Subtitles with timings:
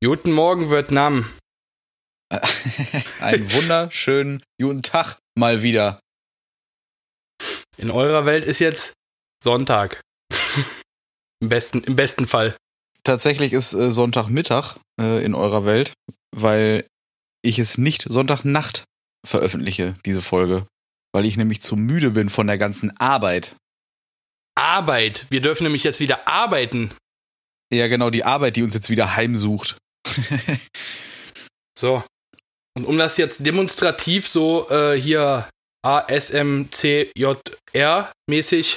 [0.00, 1.28] Guten Morgen, Vietnam.
[3.20, 5.98] Einen wunderschönen guten Tag mal wieder.
[7.76, 8.92] In eurer Welt ist jetzt
[9.42, 10.00] Sonntag.
[11.42, 12.56] Im besten, Im besten Fall.
[13.02, 15.94] Tatsächlich ist äh, Sonntagmittag äh, in eurer Welt,
[16.30, 16.86] weil
[17.42, 18.84] ich es nicht Sonntagnacht
[19.26, 20.64] veröffentliche, diese Folge.
[21.12, 23.56] Weil ich nämlich zu müde bin von der ganzen Arbeit.
[24.54, 25.26] Arbeit.
[25.30, 26.94] Wir dürfen nämlich jetzt wieder arbeiten.
[27.72, 29.76] Ja, genau, die Arbeit, die uns jetzt wieder heimsucht.
[31.78, 32.02] so.
[32.76, 35.48] Und um das jetzt demonstrativ so äh, hier
[35.82, 37.32] ASMCJR
[38.28, 38.76] mäßig,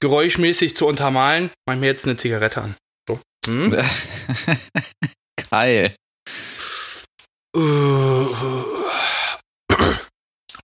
[0.00, 2.74] geräuschmäßig zu untermalen, mach ich mir jetzt eine Zigarette an.
[3.08, 3.20] So.
[3.46, 3.70] Hm?
[5.50, 5.94] Geil.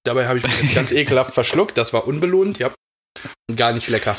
[0.05, 1.79] Dabei habe ich mich jetzt ganz ekelhaft verschluckt.
[1.79, 2.73] Das war unbelohnt, ja.
[3.49, 4.17] Und gar nicht lecker.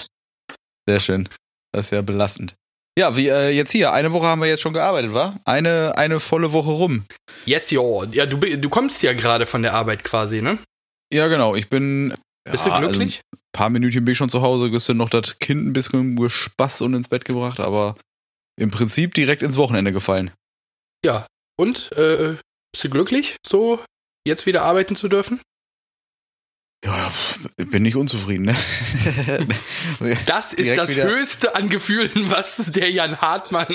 [0.88, 1.30] Sehr schön.
[1.72, 2.56] Das ist ja belastend.
[2.98, 3.92] Ja, wie äh, jetzt hier.
[3.92, 5.36] Eine Woche haben wir jetzt schon gearbeitet, wa?
[5.46, 7.06] Eine, eine volle Woche rum.
[7.46, 8.04] Yes, jo.
[8.12, 10.60] Ja, du, du kommst ja gerade von der Arbeit quasi, ne?
[11.12, 11.56] Ja, genau.
[11.56, 12.14] Ich bin.
[12.50, 13.22] Bist ja, du glücklich?
[13.32, 16.16] Also ein paar Minütchen bin ich schon zu Hause, gestern noch das Kind ein bisschen
[16.16, 17.96] gespaßt und ins Bett gebracht, aber
[18.60, 20.32] im Prinzip direkt ins Wochenende gefallen.
[21.06, 21.26] Ja.
[21.58, 21.92] Und?
[21.94, 22.36] Äh,
[22.72, 23.80] bist du glücklich, so
[24.28, 25.40] jetzt wieder arbeiten zu dürfen?
[26.86, 27.12] Ja,
[27.56, 28.56] bin nicht unzufrieden, ne?
[30.26, 33.68] Das ist das Höchste an Gefühlen, was der Jan Hartmann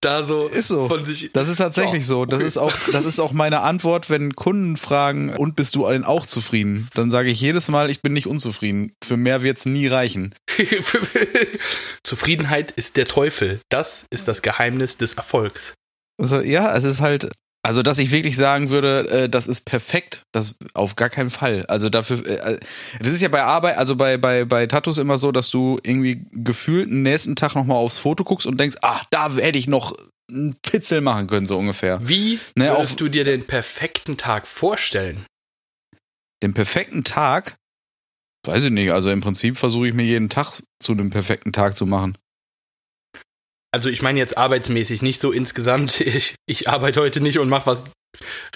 [0.00, 1.30] da so, ist so von sich.
[1.32, 2.26] Das ist tatsächlich oh, so.
[2.26, 6.04] Das ist auch, das ist auch meine Antwort, wenn Kunden fragen, und bist du denn
[6.04, 6.88] auch zufrieden?
[6.94, 8.92] Dann sage ich jedes Mal, ich bin nicht unzufrieden.
[9.02, 10.34] Für mehr wird's nie reichen.
[12.02, 13.60] Zufriedenheit ist der Teufel.
[13.68, 15.74] Das ist das Geheimnis des Erfolgs.
[16.20, 17.30] Also, ja, es ist halt,
[17.64, 21.64] also, dass ich wirklich sagen würde, äh, das ist perfekt, das auf gar keinen Fall.
[21.64, 22.60] Also dafür, äh,
[22.98, 26.26] das ist ja bei Arbeit, also bei, bei, bei Tattoos immer so, dass du irgendwie
[26.32, 29.96] gefühlt den nächsten Tag nochmal aufs Foto guckst und denkst, ach, da hätte ich noch
[30.30, 32.06] einen Fitzel machen können, so ungefähr.
[32.06, 35.24] Wie ne, würdest du dir den perfekten Tag vorstellen?
[36.42, 37.56] Den perfekten Tag?
[38.46, 38.90] Weiß ich nicht.
[38.90, 42.18] Also im Prinzip versuche ich mir jeden Tag zu einem perfekten Tag zu machen
[43.74, 47.66] also ich meine jetzt arbeitsmäßig, nicht so insgesamt, ich, ich arbeite heute nicht und mache
[47.66, 47.84] was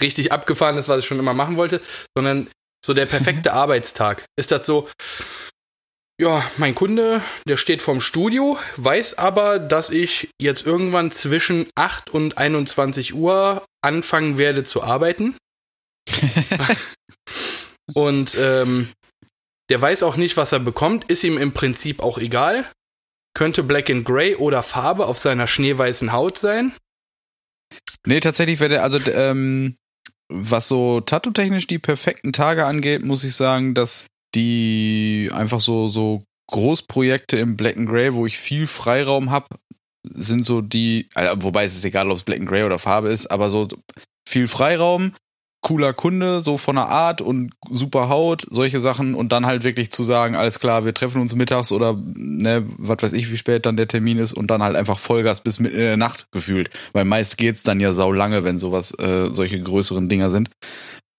[0.01, 1.81] richtig abgefahrenes, was ich schon immer machen wollte,
[2.17, 2.49] sondern
[2.87, 4.25] so der perfekte Arbeitstag.
[4.39, 4.89] Ist das so,
[6.21, 12.11] ja, mein Kunde, der steht vorm Studio, weiß aber, dass ich jetzt irgendwann zwischen 8
[12.11, 15.37] und 21 Uhr anfangen werde zu arbeiten.
[17.95, 18.89] und ähm,
[19.69, 22.65] der weiß auch nicht, was er bekommt, ist ihm im Prinzip auch egal.
[23.39, 26.73] Könnte Black and Grey oder Farbe auf seiner schneeweißen Haut sein?
[28.05, 29.77] Nee, tatsächlich wäre der, also ähm,
[30.29, 36.25] was so tattoo-technisch die perfekten Tage angeht, muss ich sagen, dass die einfach so, so
[36.51, 39.47] Großprojekte im Black and Grey, wo ich viel Freiraum habe,
[40.03, 43.11] sind so die, also, wobei es ist egal, ob es Black and Grey oder Farbe
[43.11, 43.69] ist, aber so
[44.29, 45.13] viel Freiraum,
[45.69, 49.93] cooler Kunde, so von der Art und super Haut, solche Sachen und dann halt wirklich
[49.93, 53.67] zu sagen, alles klar, wir treffen uns mittags oder ne, was weiß ich, wie spät
[53.67, 56.71] dann der Termin ist und dann halt einfach Vollgas bis mitten in der Nacht gefühlt,
[56.95, 60.49] weil meist geht's dann ja sau lange, wenn sowas äh, solche größeren Dinger sind.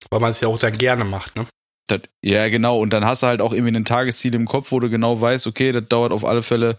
[0.09, 1.45] Weil man es ja auch dann gerne macht, ne?
[1.87, 2.79] Das, ja, genau.
[2.79, 5.45] Und dann hast du halt auch irgendwie ein Tagesziel im Kopf, wo du genau weißt,
[5.45, 6.75] okay, das dauert auf alle Fälle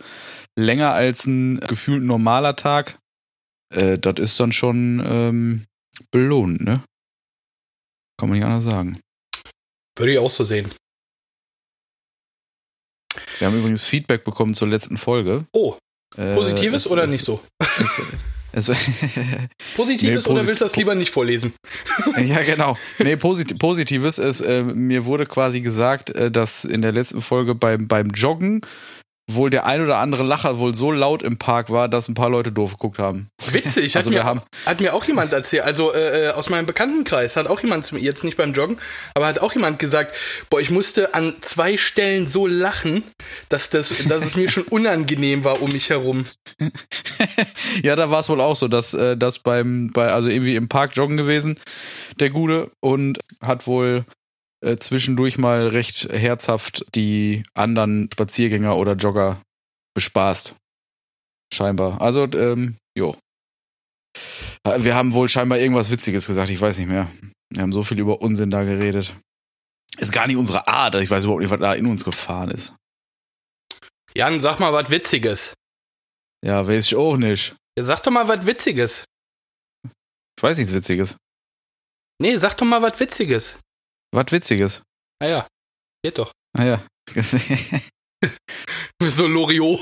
[0.59, 2.99] länger als ein gefühlt normaler Tag.
[3.73, 5.65] Äh, das ist dann schon ähm,
[6.11, 6.81] belohnt, ne?
[8.21, 9.01] Kann man nicht anders sagen.
[9.97, 10.71] Würde ich auch so sehen.
[13.39, 15.47] Wir haben übrigens Feedback bekommen zur letzten Folge.
[15.53, 15.77] Oh,
[16.19, 17.41] äh, positives äh, oder es, nicht so?
[18.53, 18.77] Es, es,
[19.75, 21.55] positives nee, oder willst du das lieber nicht vorlesen?
[22.19, 22.77] ja, genau.
[22.99, 27.55] Nee, posit positives ist, äh, mir wurde quasi gesagt, äh, dass in der letzten Folge
[27.55, 28.61] beim, beim Joggen
[29.35, 32.31] wohl der ein oder andere Lacher wohl so laut im Park war, dass ein paar
[32.31, 33.31] Leute doof geguckt haben.
[33.51, 36.67] Witzig, also hat, mir, haben hat mir auch jemand erzählt, also äh, äh, aus meinem
[36.67, 38.79] Bekanntenkreis, hat auch jemand, jetzt nicht beim Joggen,
[39.15, 40.15] aber hat auch jemand gesagt,
[40.51, 43.03] boah, ich musste an zwei Stellen so lachen,
[43.49, 46.25] dass, das, dass es mir schon unangenehm war um mich herum.
[47.83, 50.69] ja, da war es wohl auch so, dass äh, das beim, bei, also irgendwie im
[50.69, 51.57] Park joggen gewesen,
[52.19, 54.05] der Gute, und hat wohl
[54.65, 59.41] äh, zwischendurch mal recht herzhaft die anderen Spaziergänger oder Jogger
[59.95, 60.55] bespaßt.
[61.53, 62.01] Scheinbar.
[62.01, 63.17] Also, ähm, jo.
[64.65, 67.11] Wir haben wohl scheinbar irgendwas Witziges gesagt, ich weiß nicht mehr.
[67.53, 69.15] Wir haben so viel über Unsinn da geredet.
[69.99, 70.95] Ist gar nicht unsere Art.
[70.97, 72.75] Ich weiß überhaupt nicht, was da in uns gefahren ist.
[74.15, 75.53] Jan, sag mal was Witziges.
[76.45, 77.55] Ja, weiß ich auch nicht.
[77.77, 79.05] Ja, sag doch mal was Witziges.
[79.85, 81.17] Ich weiß nichts Witziges.
[82.21, 83.55] Nee, sag doch mal was Witziges.
[84.13, 84.83] Was Witziges.
[85.23, 85.47] Ah ja,
[86.03, 86.33] geht doch.
[86.59, 86.83] Ah ja.
[89.03, 89.81] so Loriot.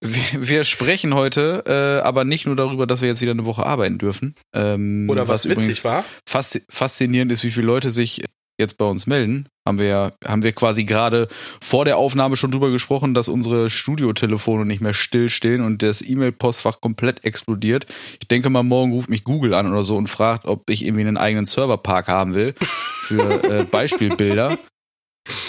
[0.00, 3.66] wir, wir, sprechen heute äh, aber nicht nur darüber, dass wir jetzt wieder eine Woche
[3.66, 4.34] arbeiten dürfen.
[4.54, 6.04] Ähm, Oder was, was übrigens war.
[6.26, 8.22] faszinierend ist, wie viele Leute sich
[8.58, 11.28] jetzt bei uns melden, haben wir haben wir quasi gerade
[11.60, 16.80] vor der Aufnahme schon drüber gesprochen, dass unsere Studiotelefone nicht mehr stillstehen und das E-Mail-Postfach
[16.80, 17.86] komplett explodiert.
[18.20, 21.02] Ich denke mal, morgen ruft mich Google an oder so und fragt, ob ich irgendwie
[21.02, 22.54] einen eigenen Serverpark haben will
[23.02, 24.58] für äh, Beispielbilder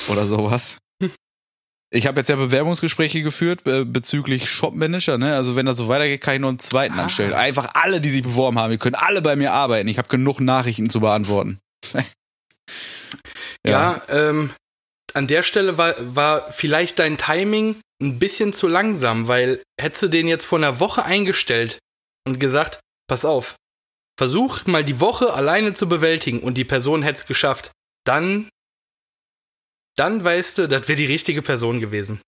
[0.10, 0.78] oder sowas.
[1.92, 5.18] Ich habe jetzt ja Bewerbungsgespräche geführt äh, bezüglich Shopmanager.
[5.18, 5.36] Ne?
[5.36, 7.04] Also wenn das so weitergeht, kann ich noch einen zweiten ah.
[7.04, 7.34] anstellen.
[7.34, 9.90] Einfach alle, die sich beworben haben, ihr könnt alle bei mir arbeiten.
[9.90, 11.60] Ich habe genug Nachrichten zu beantworten.
[13.66, 14.52] Ja, ja ähm,
[15.14, 20.08] an der Stelle war, war vielleicht dein Timing ein bisschen zu langsam, weil hättest du
[20.08, 21.80] den jetzt vor einer Woche eingestellt
[22.28, 23.56] und gesagt, pass auf,
[24.18, 27.72] versuch mal die Woche alleine zu bewältigen und die Person hätte es geschafft,
[28.06, 28.50] dann,
[29.98, 32.22] dann weißt du, das wäre die richtige Person gewesen.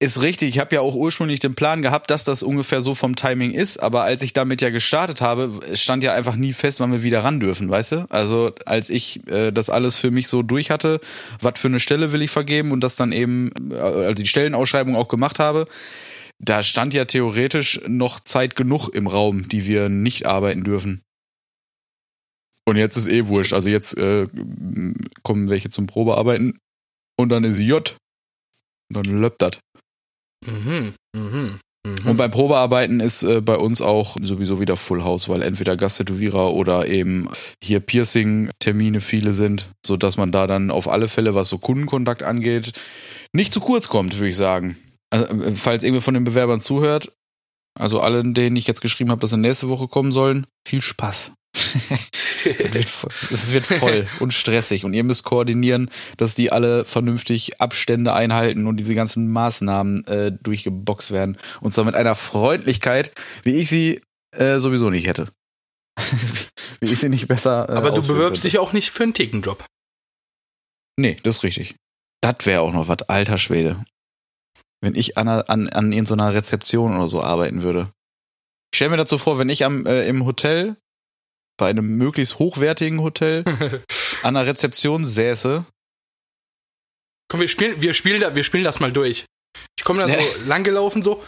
[0.00, 0.50] Ist richtig.
[0.50, 3.78] Ich habe ja auch ursprünglich den Plan gehabt, dass das ungefähr so vom Timing ist.
[3.78, 7.22] Aber als ich damit ja gestartet habe, stand ja einfach nie fest, wann wir wieder
[7.22, 8.06] ran dürfen, weißt du?
[8.10, 11.00] Also als ich äh, das alles für mich so durch hatte,
[11.40, 14.96] was für eine Stelle will ich vergeben und das dann eben, äh, also die Stellenausschreibung
[14.96, 15.66] auch gemacht habe,
[16.40, 21.02] da stand ja theoretisch noch Zeit genug im Raum, die wir nicht arbeiten dürfen.
[22.66, 23.52] Und jetzt ist eh wurscht.
[23.52, 24.26] Also jetzt äh,
[25.22, 26.58] kommen welche zum Probearbeiten
[27.16, 27.96] und dann ist J.
[28.92, 29.58] Und dann löppt das.
[30.46, 32.06] Mhm, mhm, mhm.
[32.06, 36.52] Und beim Probearbeiten ist äh, bei uns auch sowieso wieder Full House, weil entweder Gasttätowierer
[36.52, 37.28] oder eben
[37.62, 42.72] hier Piercing-Termine viele sind, sodass man da dann auf alle Fälle, was so Kundenkontakt angeht,
[43.32, 44.76] nicht zu kurz kommt, würde ich sagen.
[45.10, 47.12] Also, äh, falls irgendwer von den Bewerbern zuhört,
[47.78, 51.32] also allen, denen ich jetzt geschrieben habe, dass sie nächste Woche kommen sollen, viel Spaß.
[53.30, 58.66] Es wird voll und stressig und ihr müsst koordinieren, dass die alle vernünftig Abstände einhalten
[58.66, 61.38] und diese ganzen Maßnahmen äh, durchgeboxt werden.
[61.60, 63.12] Und zwar mit einer Freundlichkeit,
[63.42, 64.00] wie ich sie
[64.32, 65.28] äh, sowieso nicht hätte.
[66.80, 67.68] wie ich sie nicht besser.
[67.68, 68.48] Äh, Aber du bewirbst könnte.
[68.48, 69.64] dich auch nicht für einen Tickenjob.
[70.96, 71.74] Nee, das ist richtig.
[72.20, 73.84] Das wäre auch noch was, alter Schwede.
[74.80, 77.90] Wenn ich an, an, an in so einer Rezeption oder so arbeiten würde.
[78.72, 80.76] Ich stell mir dazu vor, wenn ich am, äh, im Hotel
[81.56, 83.44] bei einem möglichst hochwertigen Hotel
[84.22, 85.64] an der Rezeption säße.
[87.28, 89.24] Komm, wir spielen, wir spielen, da, wir spielen das mal durch.
[89.78, 91.24] Ich komme da so langgelaufen, so,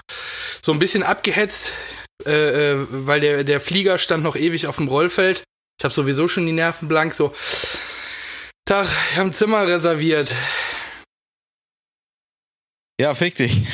[0.63, 1.73] so ein bisschen abgehetzt,
[2.25, 5.43] äh, äh, weil der, der Flieger stand noch ewig auf dem Rollfeld.
[5.79, 7.35] Ich habe sowieso schon die Nerven blank, so.
[8.65, 10.35] Tag, ich habe ein Zimmer reserviert.
[12.99, 13.63] Ja, fick dich.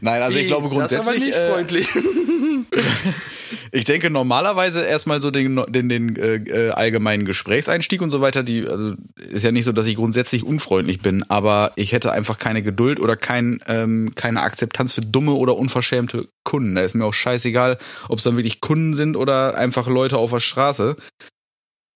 [0.00, 0.98] Nein, also ich glaube grundsätzlich.
[0.98, 1.88] Das aber nicht äh, freundlich.
[3.72, 8.42] ich denke normalerweise erstmal so den, den, den äh, allgemeinen Gesprächseinstieg und so weiter.
[8.42, 12.38] Die, also ist ja nicht so, dass ich grundsätzlich unfreundlich bin, aber ich hätte einfach
[12.38, 16.74] keine Geduld oder kein, ähm, keine Akzeptanz für dumme oder unverschämte Kunden.
[16.74, 17.78] Da ist mir auch scheißegal,
[18.08, 20.96] ob es dann wirklich Kunden sind oder einfach Leute auf der Straße.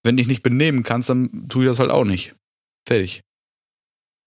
[0.03, 2.35] Wenn du dich nicht benehmen kannst, dann tue ich das halt auch nicht.
[2.87, 3.23] Fertig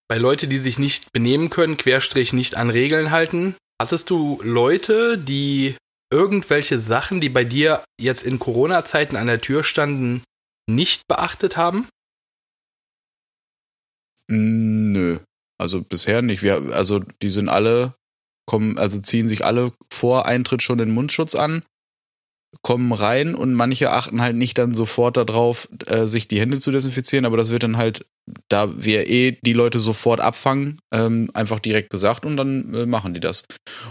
[0.08, 5.18] bei Leute, die sich nicht benehmen können, Querstrich nicht an Regeln halten, hattest du Leute,
[5.18, 5.76] die
[6.12, 10.24] irgendwelche Sachen, die bei dir jetzt in Corona-Zeiten an der Tür standen,
[10.70, 11.88] nicht beachtet haben?
[14.30, 15.20] Nö.
[15.60, 16.44] Also bisher nicht.
[16.44, 17.96] Wir, also die sind alle,
[18.46, 21.64] kommen, also ziehen sich alle vor Eintritt schon den Mundschutz an
[22.62, 26.72] kommen rein und manche achten halt nicht dann sofort darauf, äh, sich die Hände zu
[26.72, 28.06] desinfizieren, aber das wird dann halt,
[28.48, 33.14] da wir eh die Leute sofort abfangen, ähm, einfach direkt gesagt und dann äh, machen
[33.14, 33.46] die das.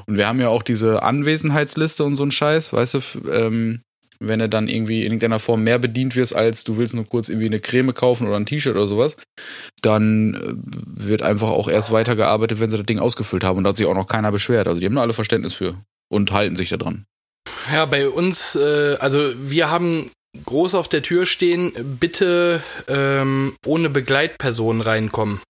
[0.07, 3.01] Und wir haben ja auch diese Anwesenheitsliste und so ein Scheiß, weißt du,
[3.31, 3.83] ähm,
[4.21, 7.29] wenn du dann irgendwie in irgendeiner Form mehr bedient wirst, als du willst nur kurz
[7.29, 9.17] irgendwie eine Creme kaufen oder ein T-Shirt oder sowas,
[9.83, 13.71] dann äh, wird einfach auch erst weitergearbeitet, wenn sie das Ding ausgefüllt haben und da
[13.71, 14.69] hat sich auch noch keiner beschwert.
[14.69, 15.75] Also die haben da alle Verständnis für
[16.09, 17.07] und halten sich da dran.
[17.73, 20.11] Ja, bei uns, äh, also wir haben
[20.45, 25.41] groß auf der Tür stehen, bitte ähm, ohne Begleitperson reinkommen.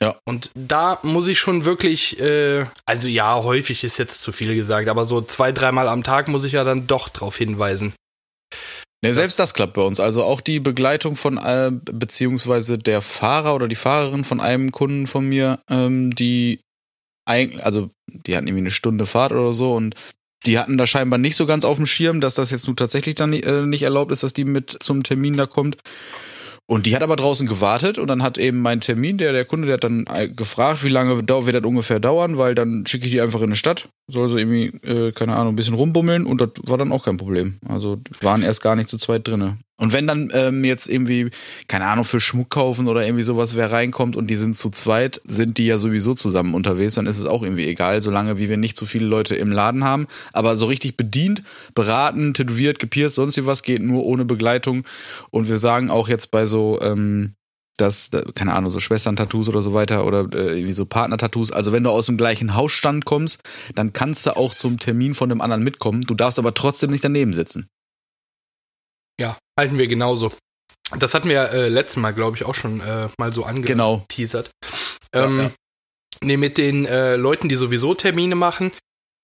[0.00, 0.16] Ja.
[0.24, 4.88] Und da muss ich schon wirklich, äh, also ja, häufig ist jetzt zu viel gesagt,
[4.88, 7.94] aber so zwei, dreimal am Tag muss ich ja dann doch drauf hinweisen.
[9.02, 10.00] Ne, selbst das klappt bei uns.
[10.00, 15.06] Also auch die Begleitung von, äh, beziehungsweise der Fahrer oder die Fahrerin von einem Kunden
[15.06, 16.60] von mir, ähm, die
[17.24, 19.94] eigentlich, also die hatten irgendwie eine Stunde Fahrt oder so und
[20.46, 23.14] die hatten da scheinbar nicht so ganz auf dem Schirm, dass das jetzt nun tatsächlich
[23.14, 25.78] dann äh, nicht erlaubt ist, dass die mit zum Termin da kommt.
[26.70, 29.66] Und die hat aber draußen gewartet und dann hat eben mein Termin, der, der Kunde,
[29.66, 33.12] der hat dann äh, gefragt, wie lange wird das ungefähr dauern, weil dann schicke ich
[33.12, 36.42] die einfach in eine Stadt, soll so irgendwie, äh, keine Ahnung, ein bisschen rumbummeln und
[36.42, 37.58] das war dann auch kein Problem.
[37.66, 39.56] Also waren erst gar nicht zu zweit drinne.
[39.80, 41.30] Und wenn dann ähm, jetzt irgendwie,
[41.68, 45.20] keine Ahnung, für Schmuck kaufen oder irgendwie sowas, wer reinkommt und die sind zu zweit,
[45.24, 48.56] sind die ja sowieso zusammen unterwegs, dann ist es auch irgendwie egal, solange wie wir
[48.56, 50.08] nicht zu viele Leute im Laden haben.
[50.32, 51.44] Aber so richtig bedient,
[51.76, 54.84] beraten, tätowiert, gepierst, sonst wie was geht nur ohne Begleitung.
[55.30, 57.34] Und wir sagen auch jetzt bei so, ähm,
[57.76, 61.52] das, keine Ahnung, so Schwestern-Tattoos oder so weiter oder äh, irgendwie so Partner-Tattoos.
[61.52, 63.42] Also wenn du aus dem gleichen Hausstand kommst,
[63.76, 66.02] dann kannst du auch zum Termin von dem anderen mitkommen.
[66.02, 67.68] Du darfst aber trotzdem nicht daneben sitzen.
[69.20, 70.32] Ja, halten wir genauso.
[70.98, 74.50] Das hatten wir äh, letztes Mal, glaube ich, auch schon äh, mal so angeteasert.
[75.12, 75.24] Genau.
[75.26, 75.50] Ähm, ja, ja.
[76.22, 78.72] Nee, mit den äh, Leuten, die sowieso Termine machen,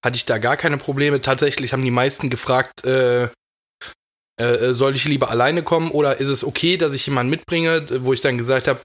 [0.05, 1.21] hatte ich da gar keine Probleme.
[1.21, 3.29] Tatsächlich haben die meisten gefragt, äh,
[4.37, 8.13] äh, soll ich lieber alleine kommen oder ist es okay, dass ich jemanden mitbringe, wo
[8.13, 8.81] ich dann gesagt habe,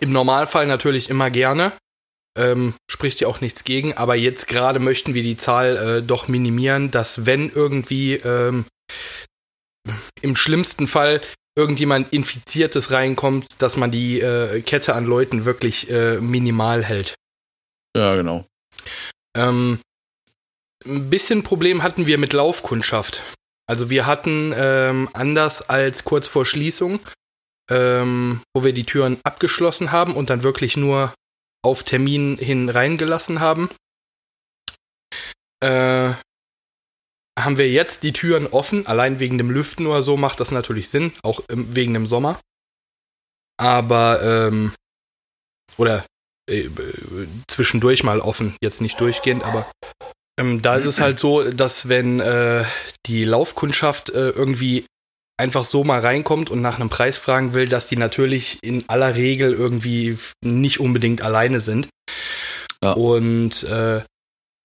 [0.00, 1.72] im Normalfall natürlich immer gerne.
[2.38, 6.28] Ähm, spricht ja auch nichts gegen, aber jetzt gerade möchten wir die Zahl äh, doch
[6.28, 8.64] minimieren, dass wenn irgendwie ähm,
[10.20, 11.20] im schlimmsten Fall
[11.56, 17.14] irgendjemand Infiziertes reinkommt, dass man die äh, Kette an Leuten wirklich äh, minimal hält.
[17.96, 18.46] Ja, genau.
[19.36, 19.80] Ähm,
[20.86, 23.24] ein bisschen Problem hatten wir mit Laufkundschaft.
[23.66, 27.00] Also wir hatten ähm, anders als kurz vor Schließung,
[27.70, 31.12] ähm, wo wir die Türen abgeschlossen haben und dann wirklich nur
[31.62, 33.68] auf Termin hin reingelassen haben,
[35.60, 36.12] äh,
[37.44, 40.88] haben wir jetzt die Türen offen, allein wegen dem Lüften oder so macht das natürlich
[40.88, 42.40] Sinn, auch im, wegen dem Sommer.
[43.56, 44.72] Aber, ähm,
[45.76, 46.04] oder
[46.48, 46.68] äh,
[47.46, 49.70] zwischendurch mal offen, jetzt nicht durchgehend, aber
[50.38, 52.64] ähm, da ist es halt so, dass wenn äh,
[53.06, 54.86] die Laufkundschaft äh, irgendwie
[55.36, 59.16] einfach so mal reinkommt und nach einem Preis fragen will, dass die natürlich in aller
[59.16, 61.88] Regel irgendwie nicht unbedingt alleine sind.
[62.82, 62.92] Ja.
[62.92, 64.02] Und äh,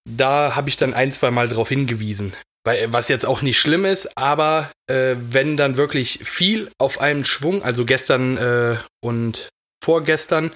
[0.09, 2.33] da habe ich dann ein, zwei Mal drauf hingewiesen.
[2.65, 7.25] Weil, was jetzt auch nicht schlimm ist, aber äh, wenn dann wirklich viel auf einem
[7.25, 9.49] Schwung, also gestern äh, und
[9.83, 10.51] vorgestern,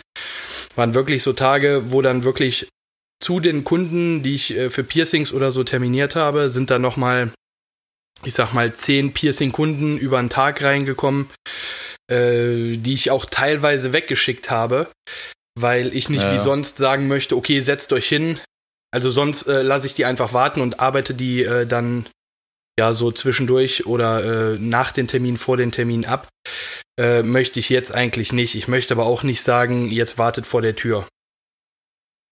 [0.75, 2.67] waren wirklich so Tage, wo dann wirklich
[3.19, 7.31] zu den Kunden, die ich äh, für Piercings oder so terminiert habe, sind dann nochmal,
[8.23, 11.29] ich sag mal, zehn Piercing-Kunden über einen Tag reingekommen,
[12.09, 14.87] äh, die ich auch teilweise weggeschickt habe,
[15.59, 16.33] weil ich nicht ja.
[16.33, 18.39] wie sonst sagen möchte, okay, setzt euch hin,
[18.91, 22.07] also sonst äh, lasse ich die einfach warten und arbeite die äh, dann
[22.79, 26.29] ja so zwischendurch oder äh, nach den Termin, vor den Termin ab.
[26.99, 28.55] Äh, möchte ich jetzt eigentlich nicht.
[28.55, 31.07] Ich möchte aber auch nicht sagen, jetzt wartet vor der Tür.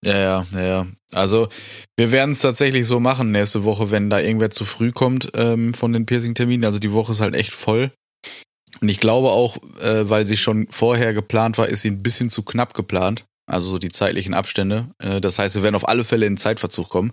[0.04, 0.86] Ja, ja, ja, ja.
[1.12, 1.48] Also
[1.96, 5.74] wir werden es tatsächlich so machen nächste Woche, wenn da irgendwer zu früh kommt ähm,
[5.74, 6.64] von den Piercing-Terminen.
[6.64, 7.92] Also die Woche ist halt echt voll.
[8.80, 12.30] Und ich glaube auch, äh, weil sie schon vorher geplant war, ist sie ein bisschen
[12.30, 14.88] zu knapp geplant also so die zeitlichen Abstände.
[14.98, 17.12] Äh, das heißt, wir werden auf alle Fälle in Zeitverzug kommen.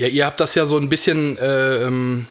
[0.00, 2.26] Ja, ihr habt das ja so ein bisschen, äh, ähm,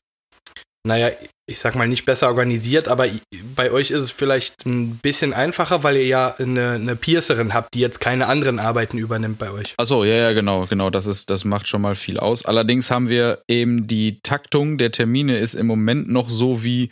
[0.88, 1.10] naja,
[1.50, 3.08] ich sag mal nicht besser organisiert, aber
[3.56, 7.74] bei euch ist es vielleicht ein bisschen einfacher, weil ihr ja eine, eine Piercerin habt,
[7.74, 9.74] die jetzt keine anderen Arbeiten übernimmt bei euch.
[9.78, 10.90] Achso, ja, ja, genau, genau.
[10.90, 12.46] Das ist, das macht schon mal viel aus.
[12.46, 16.90] Allerdings haben wir eben die Taktung der Termine ist im Moment noch so wie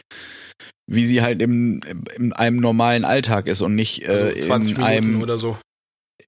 [0.91, 1.81] wie sie halt im,
[2.15, 5.55] in einem normalen Alltag ist und nicht äh, also 20 in Minuten einem oder so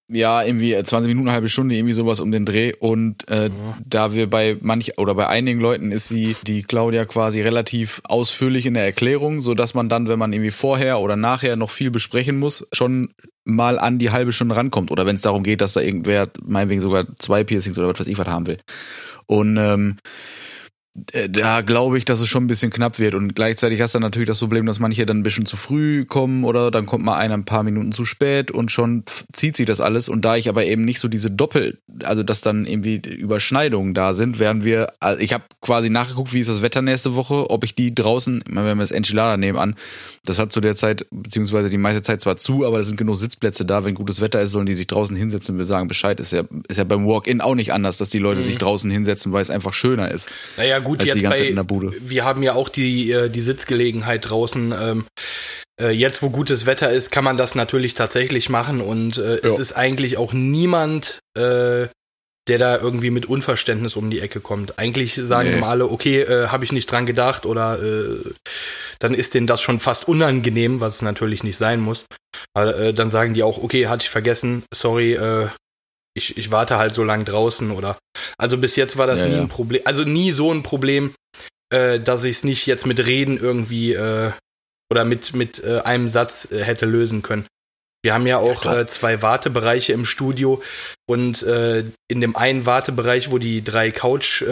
[0.08, 2.74] ja, irgendwie 20 äh, Minuten, eine halbe Stunde, irgendwie sowas um den Dreh.
[2.80, 3.52] Und äh, ja.
[3.86, 8.66] da wir bei manch oder bei einigen Leuten ist sie, die Claudia quasi relativ ausführlich
[8.66, 11.92] in der Erklärung, so dass man dann, wenn man irgendwie vorher oder nachher noch viel
[11.92, 13.14] besprechen muss, schon
[13.46, 14.92] mal an die halbe Stunde rankommt.
[14.92, 18.08] Oder wenn es darum geht, dass da irgendwer meinetwegen sogar zwei Piercings oder was weiß
[18.08, 18.58] ich was haben will.
[19.28, 20.61] Und ähm, äh,
[20.94, 23.14] da glaube ich, dass es schon ein bisschen knapp wird.
[23.14, 26.04] Und gleichzeitig hast du dann natürlich das Problem, dass manche dann ein bisschen zu früh
[26.04, 29.66] kommen oder dann kommt mal einer ein paar Minuten zu spät und schon zieht sich
[29.66, 30.10] das alles.
[30.10, 34.12] Und da ich aber eben nicht so diese Doppel, also dass dann irgendwie Überschneidungen da
[34.14, 37.64] sind, werden wir, also ich habe quasi nachgeguckt, wie ist das Wetter nächste Woche, ob
[37.64, 39.76] ich die draußen, wenn wir das Enchilada nehmen an,
[40.26, 43.16] das hat zu der Zeit, beziehungsweise die meiste Zeit zwar zu, aber es sind genug
[43.16, 43.86] Sitzplätze da.
[43.86, 46.20] Wenn gutes Wetter ist, sollen die sich draußen hinsetzen und wir sagen Bescheid.
[46.20, 48.46] Ist ja, ist ja beim Walk-In auch nicht anders, dass die Leute mhm.
[48.46, 50.30] sich draußen hinsetzen, weil es einfach schöner ist.
[50.58, 51.56] Naja, gut, jetzt bei,
[52.02, 54.74] wir haben ja auch die, äh, die Sitzgelegenheit draußen.
[54.80, 55.06] Ähm,
[55.82, 59.58] äh, jetzt, wo gutes Wetter ist, kann man das natürlich tatsächlich machen und äh, es
[59.58, 61.88] ist eigentlich auch niemand, äh,
[62.48, 64.80] der da irgendwie mit Unverständnis um die Ecke kommt.
[64.80, 65.58] Eigentlich sagen nee.
[65.58, 68.20] immer alle, okay, äh, habe ich nicht dran gedacht oder äh,
[69.00, 72.06] dann ist denen das schon fast unangenehm, was natürlich nicht sein muss.
[72.54, 75.48] Aber, dann sagen die auch, okay, hatte ich vergessen, sorry, äh,
[76.14, 77.98] ich, ich warte halt so lang draußen oder.
[78.38, 79.42] Also bis jetzt war das ja, nie ja.
[79.42, 81.14] ein Problem, also nie so ein Problem,
[81.74, 84.32] äh, dass ich es nicht jetzt mit Reden irgendwie äh,
[84.92, 87.46] oder mit, mit äh, einem Satz äh, hätte lösen können.
[88.04, 90.62] Wir haben ja auch ja, äh, zwei Wartebereiche im Studio
[91.08, 94.44] und äh, in dem einen Wartebereich, wo die drei Couch,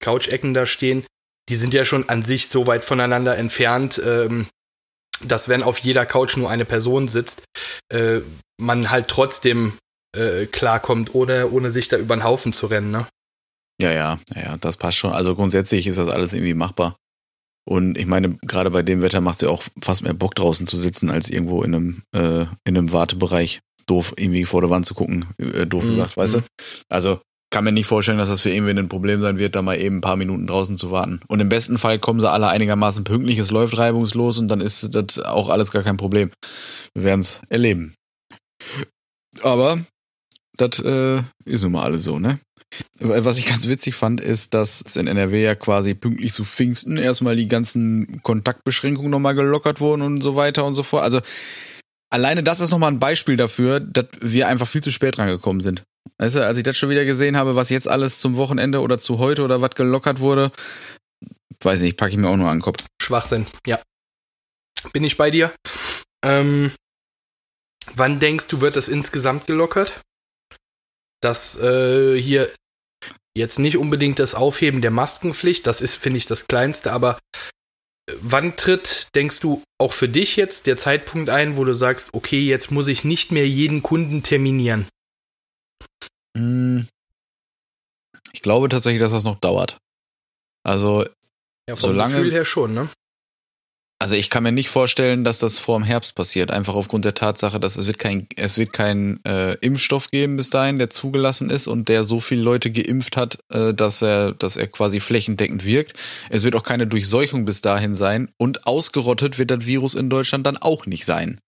[0.00, 1.06] Couch-Ecken da stehen,
[1.48, 4.46] die sind ja schon an sich so weit voneinander entfernt, ähm,
[5.24, 7.44] dass wenn auf jeder Couch nur eine Person sitzt,
[7.92, 8.20] äh,
[8.60, 9.78] man halt trotzdem
[10.14, 13.06] äh, klarkommt, ohne, ohne sich da über den Haufen zu rennen, ne?
[13.80, 15.12] Ja, ja, ja, das passt schon.
[15.12, 16.96] Also grundsätzlich ist das alles irgendwie machbar.
[17.68, 20.66] Und ich meine, gerade bei dem Wetter macht es ja auch fast mehr Bock draußen
[20.66, 24.86] zu sitzen, als irgendwo in einem, äh, in einem Wartebereich doof irgendwie vor der Wand
[24.86, 25.90] zu gucken, äh, doof mhm.
[25.90, 26.38] gesagt, weißt du?
[26.38, 26.44] Mhm.
[26.88, 27.20] Also
[27.52, 29.98] kann mir nicht vorstellen, dass das für irgendwen ein Problem sein wird, da mal eben
[29.98, 31.20] ein paar Minuten draußen zu warten.
[31.28, 34.94] Und im besten Fall kommen sie alle einigermaßen pünktlich, es läuft reibungslos und dann ist
[34.94, 36.30] das auch alles gar kein Problem.
[36.94, 37.94] Wir werden es erleben.
[39.42, 39.78] Aber
[40.56, 42.38] das äh, ist nun mal alles so, ne?
[42.98, 47.36] Was ich ganz witzig fand, ist, dass in NRW ja quasi pünktlich zu Pfingsten erstmal
[47.36, 51.04] die ganzen Kontaktbeschränkungen nochmal gelockert wurden und so weiter und so fort.
[51.04, 51.20] Also
[52.10, 55.84] alleine das ist nochmal ein Beispiel dafür, dass wir einfach viel zu spät rangekommen sind.
[56.18, 58.98] Weißt du, als ich das schon wieder gesehen habe, was jetzt alles zum Wochenende oder
[58.98, 60.50] zu heute oder was gelockert wurde,
[61.62, 62.84] weiß nicht, packe ich mir auch nur an den Kopf.
[63.00, 63.80] Schwachsinn, ja.
[64.92, 65.52] Bin ich bei dir.
[66.24, 66.70] Ähm,
[67.94, 70.00] wann denkst du, wird das insgesamt gelockert?
[71.20, 72.50] Dass äh, hier
[73.36, 77.18] jetzt nicht unbedingt das Aufheben der Maskenpflicht, das ist, finde ich, das Kleinste, aber
[78.08, 82.10] äh, wann tritt, denkst du, auch für dich jetzt der Zeitpunkt ein, wo du sagst,
[82.12, 84.86] okay, jetzt muss ich nicht mehr jeden Kunden terminieren?
[86.36, 86.88] Hm.
[88.32, 89.78] Ich glaube tatsächlich, dass das noch dauert.
[90.62, 91.06] Also,
[91.68, 92.88] ja, vom solange, Gefühl her schon, ne?
[94.06, 97.14] Also ich kann mir nicht vorstellen, dass das vor dem Herbst passiert, einfach aufgrund der
[97.14, 101.50] Tatsache, dass es wird kein, es wird kein äh, Impfstoff geben bis dahin, der zugelassen
[101.50, 105.64] ist und der so viele Leute geimpft hat, äh, dass er, dass er quasi flächendeckend
[105.64, 105.94] wirkt.
[106.30, 110.46] Es wird auch keine Durchseuchung bis dahin sein und ausgerottet wird das Virus in Deutschland
[110.46, 111.40] dann auch nicht sein.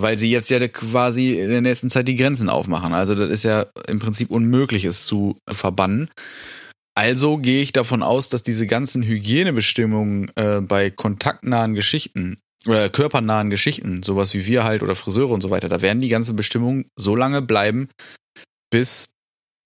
[0.00, 2.94] Weil sie jetzt ja quasi in der nächsten Zeit die Grenzen aufmachen.
[2.94, 6.08] Also das ist ja im Prinzip unmöglich, es zu verbannen.
[6.96, 13.50] Also gehe ich davon aus, dass diese ganzen Hygienebestimmungen äh, bei kontaktnahen Geschichten oder körpernahen
[13.50, 16.90] Geschichten, sowas wie wir halt oder Friseure und so weiter, da werden die ganzen Bestimmungen
[16.96, 17.88] so lange bleiben,
[18.70, 19.06] bis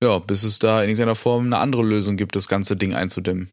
[0.02, 3.50] ja, bis es da in irgendeiner Form eine andere Lösung gibt, das ganze Ding einzudämmen.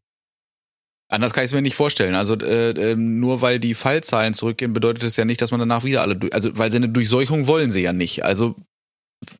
[1.10, 2.14] Anders kann ich es mir nicht vorstellen.
[2.14, 5.84] Also äh, äh, nur weil die Fallzahlen zurückgehen, bedeutet es ja nicht, dass man danach
[5.84, 8.24] wieder alle, also weil sie eine Durchseuchung wollen sie ja nicht.
[8.24, 8.56] Also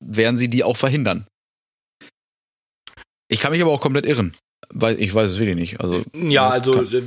[0.00, 1.26] werden sie die auch verhindern.
[3.28, 4.34] Ich kann mich aber auch komplett irren.
[4.70, 5.80] Weil ich weiß es wirklich nicht.
[5.80, 7.02] Also, ja, also äh,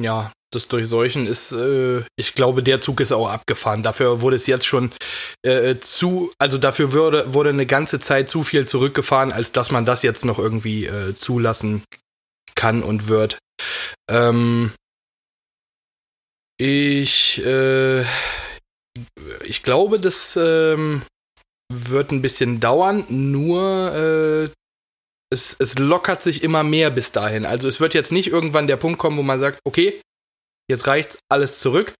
[0.00, 3.82] ja, das Durchseuchen ist, äh, ich glaube, der Zug ist auch abgefahren.
[3.82, 4.90] Dafür wurde es jetzt schon
[5.42, 9.84] äh, zu, also dafür wurde, wurde eine ganze Zeit zu viel zurückgefahren, als dass man
[9.84, 11.82] das jetzt noch irgendwie äh, zulassen
[12.54, 13.38] kann und wird.
[14.10, 14.72] Ähm,
[16.56, 18.02] ich, äh,
[19.44, 21.02] ich glaube, das ähm,
[21.72, 24.48] wird ein bisschen dauern, nur äh,
[25.30, 27.44] es, es lockert sich immer mehr bis dahin.
[27.44, 30.00] Also es wird jetzt nicht irgendwann der Punkt kommen, wo man sagt, okay,
[30.70, 31.92] jetzt reicht's alles zurück.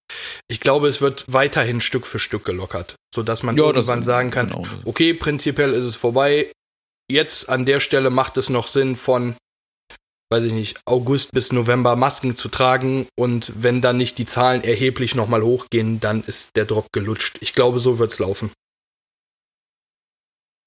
[0.49, 4.51] Ich glaube, es wird weiterhin Stück für Stück gelockert, sodass man ja, irgendwann sagen kann,
[4.51, 4.67] genau.
[4.85, 6.51] okay, prinzipiell ist es vorbei.
[7.11, 9.35] Jetzt an der Stelle macht es noch Sinn von,
[10.31, 14.62] weiß ich nicht, August bis November Masken zu tragen und wenn dann nicht die Zahlen
[14.62, 17.38] erheblich nochmal hochgehen, dann ist der Drop gelutscht.
[17.41, 18.51] Ich glaube, so wird's laufen.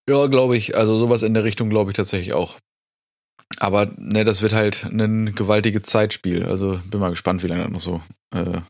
[0.09, 0.75] Ja, glaube ich.
[0.75, 2.57] Also sowas in der Richtung glaube ich tatsächlich auch.
[3.57, 6.45] Aber ne, das wird halt ein gewaltiges Zeitspiel.
[6.45, 8.01] Also bin mal gespannt, wie lange das noch so.
[8.33, 8.61] Äh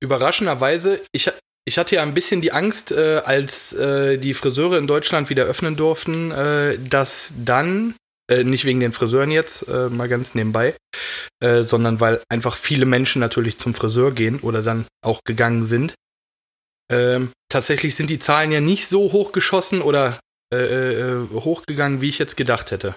[0.00, 1.30] Überraschenderweise, ich,
[1.66, 5.44] ich hatte ja ein bisschen die Angst, äh, als äh, die Friseure in Deutschland wieder
[5.44, 7.94] öffnen durften, äh, dass dann,
[8.30, 10.74] äh, nicht wegen den Friseuren jetzt, äh, mal ganz nebenbei,
[11.42, 15.94] sondern weil einfach viele Menschen natürlich zum Friseur gehen oder dann auch gegangen sind,
[16.90, 20.18] ähm, tatsächlich sind die Zahlen ja nicht so hochgeschossen oder
[20.52, 22.94] äh, äh, hochgegangen, wie ich jetzt gedacht hätte.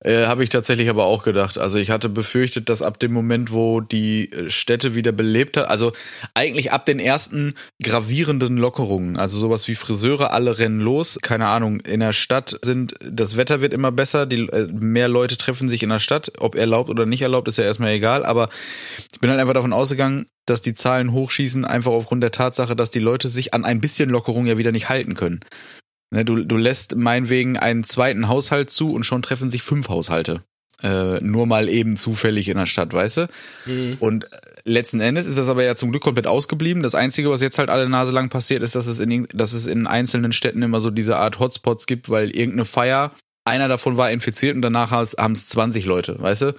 [0.00, 1.58] Äh, Habe ich tatsächlich aber auch gedacht.
[1.58, 5.68] Also ich hatte befürchtet, dass ab dem Moment, wo die äh, Städte wieder belebt hat,
[5.68, 5.92] also
[6.34, 11.80] eigentlich ab den ersten gravierenden Lockerungen, also sowas wie Friseure, alle rennen los, keine Ahnung,
[11.80, 15.82] in der Stadt sind, das Wetter wird immer besser, die, äh, mehr Leute treffen sich
[15.82, 18.48] in der Stadt, ob erlaubt oder nicht erlaubt, ist ja erstmal egal, aber
[19.12, 22.90] ich bin halt einfach davon ausgegangen, dass die Zahlen hochschießen, einfach aufgrund der Tatsache, dass
[22.90, 25.40] die Leute sich an ein bisschen Lockerung ja wieder nicht halten können.
[26.10, 30.42] Ne, du, du lässt meinetwegen einen zweiten Haushalt zu und schon treffen sich fünf Haushalte.
[30.82, 33.28] Äh, nur mal eben zufällig in der Stadt, weißt du?
[33.66, 33.96] Mhm.
[34.00, 34.26] Und
[34.64, 36.82] letzten Endes ist das aber ja zum Glück komplett ausgeblieben.
[36.82, 39.66] Das Einzige, was jetzt halt alle Nase lang passiert, ist, dass es in, dass es
[39.66, 43.12] in einzelnen Städten immer so diese Art Hotspots gibt, weil irgendeine Feier
[43.46, 46.54] einer davon war infiziert und danach haben es 20 Leute, weißt du?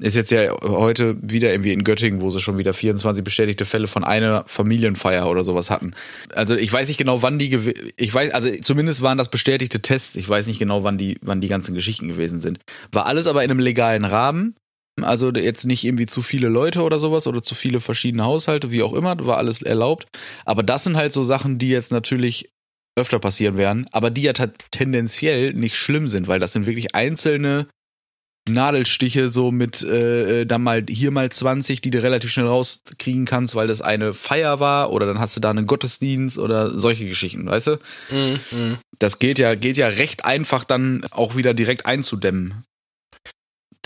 [0.00, 3.86] Ist jetzt ja heute wieder irgendwie in Göttingen, wo sie schon wieder 24 bestätigte Fälle
[3.86, 5.92] von einer Familienfeier oder sowas hatten.
[6.34, 10.16] Also ich weiß nicht genau, wann die, ich weiß, also zumindest waren das bestätigte Tests.
[10.16, 12.58] Ich weiß nicht genau, wann die, wann die ganzen Geschichten gewesen sind.
[12.92, 14.54] War alles aber in einem legalen Rahmen.
[15.00, 18.82] Also jetzt nicht irgendwie zu viele Leute oder sowas oder zu viele verschiedene Haushalte, wie
[18.82, 20.06] auch immer, war alles erlaubt.
[20.44, 22.50] Aber das sind halt so Sachen, die jetzt natürlich
[22.96, 27.66] öfter passieren werden, aber die ja tendenziell nicht schlimm sind, weil das sind wirklich einzelne
[28.48, 33.26] Nadelstiche so mit äh, äh dann mal hier mal 20, die du relativ schnell rauskriegen
[33.26, 37.06] kannst, weil das eine Feier war oder dann hast du da einen Gottesdienst oder solche
[37.06, 37.78] Geschichten, weißt du?
[38.10, 38.78] Mm, mm.
[38.98, 42.64] Das geht ja geht ja recht einfach dann auch wieder direkt einzudämmen.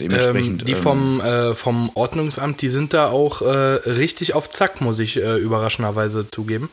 [0.01, 0.63] Dementsprechend.
[0.63, 3.47] Ähm, die vom, äh, vom Ordnungsamt, die sind da auch äh,
[3.89, 6.69] richtig auf Zack, muss ich äh, überraschenderweise zugeben.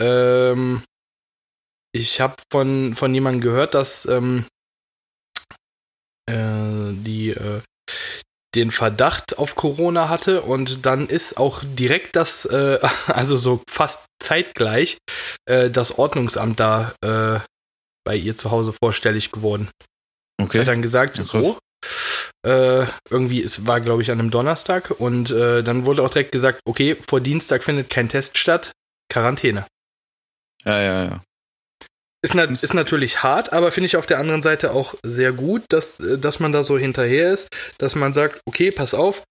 [0.00, 0.82] Ähm,
[1.92, 4.44] ich habe von, von jemandem gehört, dass ähm,
[6.26, 7.60] äh, die äh,
[8.54, 14.06] den Verdacht auf Corona hatte und dann ist auch direkt das, äh, also so fast
[14.22, 14.98] zeitgleich,
[15.46, 17.40] äh, das Ordnungsamt da äh,
[18.04, 19.68] bei ihr zu Hause vorstellig geworden.
[20.40, 20.60] Okay.
[20.60, 21.58] Hat dann gesagt, ja, so,
[22.46, 26.32] äh, irgendwie, es war, glaube ich, an einem Donnerstag und äh, dann wurde auch direkt
[26.32, 28.72] gesagt, okay, vor Dienstag findet kein Test statt,
[29.10, 29.66] Quarantäne.
[30.64, 31.20] Ja, ja, ja.
[32.20, 35.62] Ist, na, ist natürlich hart, aber finde ich auf der anderen Seite auch sehr gut,
[35.68, 39.22] dass, äh, dass man da so hinterher ist, dass man sagt, okay, pass auf,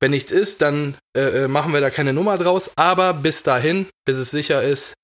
[0.00, 3.86] wenn nichts ist, dann äh, äh, machen wir da keine Nummer draus, aber bis dahin,
[4.04, 4.94] bis es sicher ist,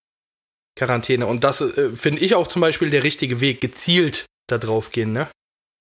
[0.77, 1.27] Quarantäne.
[1.27, 5.12] Und das äh, finde ich auch zum Beispiel der richtige Weg, gezielt da drauf gehen,
[5.12, 5.29] ne?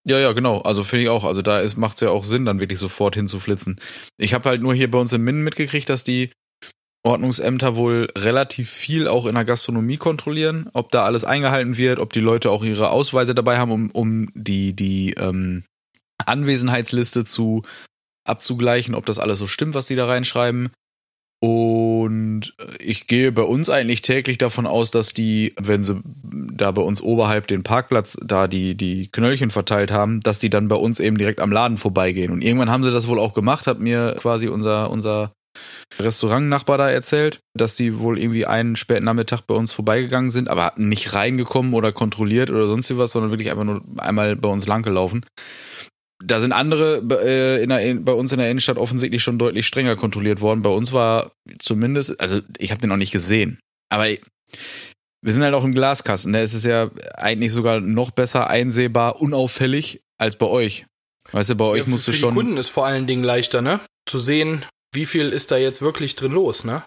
[0.05, 0.61] Ja, ja, genau.
[0.61, 1.23] Also finde ich auch.
[1.23, 3.79] Also da macht es ja auch Sinn, dann wirklich sofort hinzuflitzen.
[4.17, 6.31] Ich habe halt nur hier bei uns im Minden mitgekriegt, dass die
[7.03, 12.13] Ordnungsämter wohl relativ viel auch in der Gastronomie kontrollieren, ob da alles eingehalten wird, ob
[12.13, 15.63] die Leute auch ihre Ausweise dabei haben, um, um die, die ähm,
[16.25, 17.63] Anwesenheitsliste zu
[18.25, 20.69] abzugleichen, ob das alles so stimmt, was die da reinschreiben.
[21.41, 26.81] Und ich gehe bei uns eigentlich täglich davon aus, dass die, wenn sie da bei
[26.81, 31.01] uns oberhalb den Parkplatz da die, die Knöllchen verteilt haben, dass die dann bei uns
[31.01, 32.31] eben direkt am Laden vorbeigehen.
[32.31, 35.33] Und irgendwann haben sie das wohl auch gemacht, hat mir quasi unser, unser
[35.99, 40.73] Restaurantnachbar da erzählt, dass sie wohl irgendwie einen späten Nachmittag bei uns vorbeigegangen sind, aber
[40.77, 45.25] nicht reingekommen oder kontrolliert oder sonst was, sondern wirklich einfach nur einmal bei uns langgelaufen.
[46.23, 49.95] Da sind andere äh, in der, bei uns in der Innenstadt offensichtlich schon deutlich strenger
[49.95, 50.61] kontrolliert worden.
[50.61, 55.53] Bei uns war zumindest, also ich habe den noch nicht gesehen, aber wir sind halt
[55.53, 56.33] auch im Glaskasten.
[56.33, 60.85] Da ist es ja eigentlich sogar noch besser einsehbar, unauffällig als bei euch.
[61.31, 62.33] Weißt du, bei euch ja, musst du schon.
[62.33, 63.79] Für Kunden ist vor allen Dingen leichter, ne?
[64.05, 66.83] Zu sehen, wie viel ist da jetzt wirklich drin los, ne?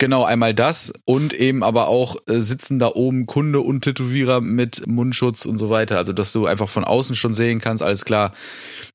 [0.00, 4.86] Genau, einmal das und eben aber auch äh, sitzen da oben Kunde und Tätowierer mit
[4.86, 5.98] Mundschutz und so weiter.
[5.98, 8.32] Also, dass du einfach von außen schon sehen kannst, alles klar.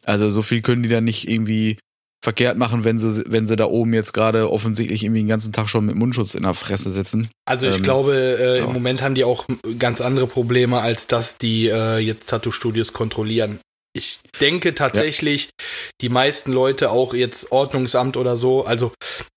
[0.03, 1.77] Also, so viel können die dann nicht irgendwie
[2.23, 5.69] verkehrt machen, wenn sie, wenn sie da oben jetzt gerade offensichtlich irgendwie den ganzen Tag
[5.69, 7.29] schon mit Mundschutz in der Fresse sitzen.
[7.45, 8.65] Also ich ähm, glaube, äh, ja.
[8.65, 9.45] im Moment haben die auch
[9.77, 13.59] ganz andere Probleme, als dass die äh, jetzt Tattoo-Studios kontrollieren
[13.95, 15.49] ich denke tatsächlich, ja.
[16.01, 18.93] die meisten Leute, auch jetzt Ordnungsamt oder so, also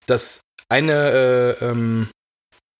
[0.06, 2.08] das eine, äh, ähm,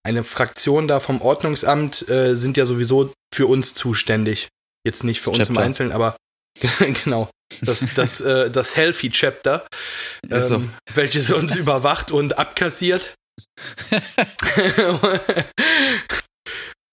[0.04, 4.48] eine Fraktion da vom Ordnungsamt äh, sind ja sowieso für uns zuständig.
[4.84, 6.16] Jetzt nicht für uns im Einzelnen, aber
[7.02, 7.30] genau.
[7.60, 9.66] Das, das, äh, das Healthy Chapter,
[10.30, 10.62] ähm, so.
[10.94, 13.14] welches uns überwacht und abkassiert.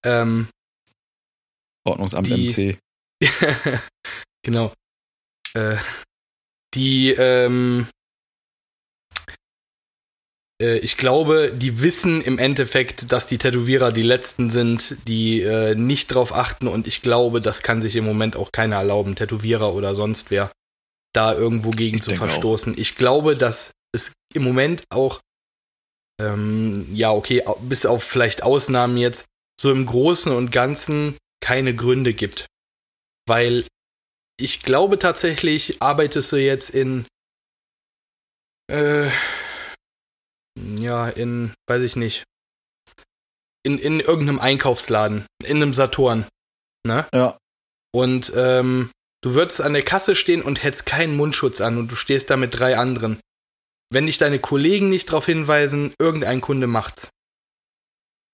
[0.05, 0.47] ähm,
[1.83, 2.79] Ordnungsamt die, MC.
[4.45, 4.71] Genau.
[5.55, 5.77] Äh,
[6.75, 7.87] die, ähm,
[10.61, 15.73] äh, ich glaube, die wissen im Endeffekt, dass die Tätowierer die letzten sind, die äh,
[15.73, 19.73] nicht drauf achten und ich glaube, das kann sich im Moment auch keiner erlauben, Tätowierer
[19.73, 20.51] oder sonst wer,
[21.11, 22.73] da irgendwo gegen ich zu verstoßen.
[22.73, 22.77] Auch.
[22.77, 25.21] Ich glaube, dass es im Moment auch,
[26.21, 29.25] ähm, ja, okay, bis auf vielleicht Ausnahmen jetzt,
[29.59, 32.45] so im Großen und Ganzen keine Gründe gibt.
[33.27, 33.65] Weil
[34.37, 37.05] ich glaube tatsächlich, arbeitest du jetzt in,
[38.71, 39.09] äh,
[40.77, 42.23] ja, in, weiß ich nicht,
[43.63, 46.27] in, in irgendeinem Einkaufsladen, in einem Saturn,
[46.85, 47.07] ne?
[47.13, 47.37] Ja.
[47.93, 51.95] Und ähm, du würdest an der Kasse stehen und hättest keinen Mundschutz an und du
[51.95, 53.19] stehst da mit drei anderen.
[53.89, 57.07] Wenn dich deine Kollegen nicht darauf hinweisen, irgendein Kunde macht's.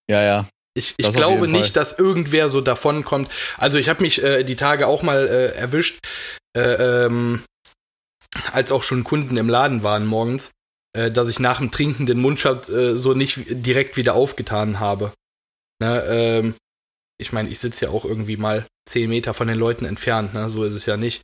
[0.09, 0.49] Ja, ja.
[0.73, 3.29] Ich, ich glaube nicht, dass irgendwer so davonkommt.
[3.57, 5.99] Also ich habe mich äh, die Tage auch mal äh, erwischt,
[6.55, 7.43] äh, ähm,
[8.51, 10.51] als auch schon Kunden im Laden waren morgens,
[10.93, 15.11] äh, dass ich nach dem Trinken den Mundschutz äh, so nicht direkt wieder aufgetan habe.
[15.81, 16.53] Ne, ähm,
[17.17, 20.49] ich meine, ich sitze ja auch irgendwie mal zehn Meter von den Leuten entfernt, ne?
[20.49, 21.21] so ist es ja nicht.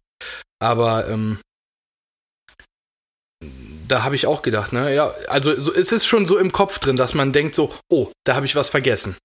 [0.59, 1.39] Aber ähm,
[3.87, 6.79] da habe ich auch gedacht, ne, ja, also so, es ist schon so im Kopf
[6.79, 9.15] drin, dass man denkt so, oh, da habe ich was vergessen.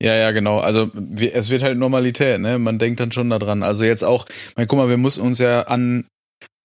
[0.00, 0.58] Ja, ja, genau.
[0.58, 2.58] Also es wird halt Normalität, ne?
[2.58, 3.64] Man denkt dann schon daran.
[3.64, 6.06] Also jetzt auch, mein, guck mal, wir mussten uns ja an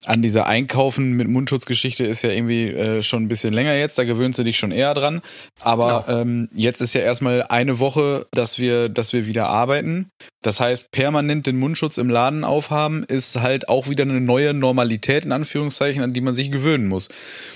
[0.06, 4.04] an dieser Einkaufen mit Mundschutzgeschichte ist ja irgendwie äh, schon ein bisschen länger jetzt, da
[4.04, 5.22] gewöhnst du dich schon eher dran.
[5.62, 6.20] Aber genau.
[6.20, 10.10] ähm, jetzt ist ja erstmal eine Woche, dass wir, dass wir wieder arbeiten.
[10.42, 15.24] Das heißt, permanent den Mundschutz im Laden aufhaben, ist halt auch wieder eine neue Normalität,
[15.24, 17.08] in Anführungszeichen, an die man sich gewöhnen muss.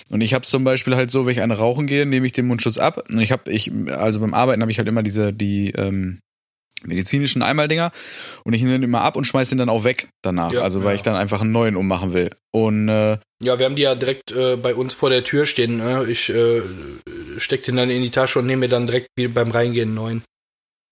[0.10, 2.32] Und ich habe es zum Beispiel halt so, wenn ich eine rauchen gehe, nehme ich
[2.32, 3.04] den Mundschutz ab.
[3.10, 6.20] Und ich habe, ich, also beim Arbeiten habe ich halt immer diese, die, ähm,
[6.84, 7.92] medizinischen Einmaldinger
[8.44, 10.52] und ich nehme den immer ab und schmeiße den dann auch weg danach.
[10.52, 10.96] Ja, also weil ja.
[10.96, 12.32] ich dann einfach einen neuen ummachen will.
[12.52, 15.78] Und äh, ja, wir haben die ja direkt äh, bei uns vor der Tür stehen.
[15.78, 16.06] Ne?
[16.10, 16.62] Ich äh,
[17.38, 19.96] steck den dann in die Tasche und nehme mir dann direkt wie beim Reingehen einen
[19.96, 20.24] neuen.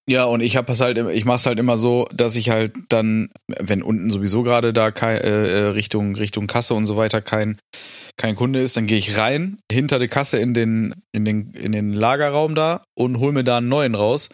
[0.07, 2.73] Ja, und ich habe es halt, ich mache es halt immer so, dass ich halt
[2.89, 7.21] dann, wenn unten sowieso gerade da kein, äh, äh, Richtung Richtung Kasse und so weiter
[7.21, 7.57] kein
[8.15, 11.71] kein Kunde ist, dann gehe ich rein hinter der Kasse in den in den in
[11.71, 14.29] den Lagerraum da und hol mir da einen neuen raus.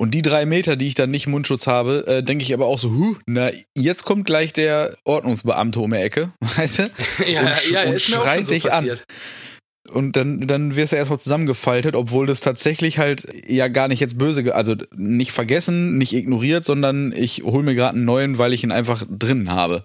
[0.00, 2.78] Und die drei Meter, die ich dann nicht Mundschutz habe, äh, denke ich aber auch
[2.78, 6.90] so, huh, na, jetzt kommt gleich der Ordnungsbeamte um die Ecke, weißt du?
[7.26, 9.00] ja, und, ja, und schreit so dich passiert.
[9.00, 9.94] an.
[9.94, 14.18] Und dann, dann wirst du erstmal zusammengefaltet, obwohl das tatsächlich halt ja gar nicht jetzt
[14.18, 18.62] böse, also nicht vergessen, nicht ignoriert, sondern ich hole mir gerade einen neuen, weil ich
[18.62, 19.84] ihn einfach drin habe.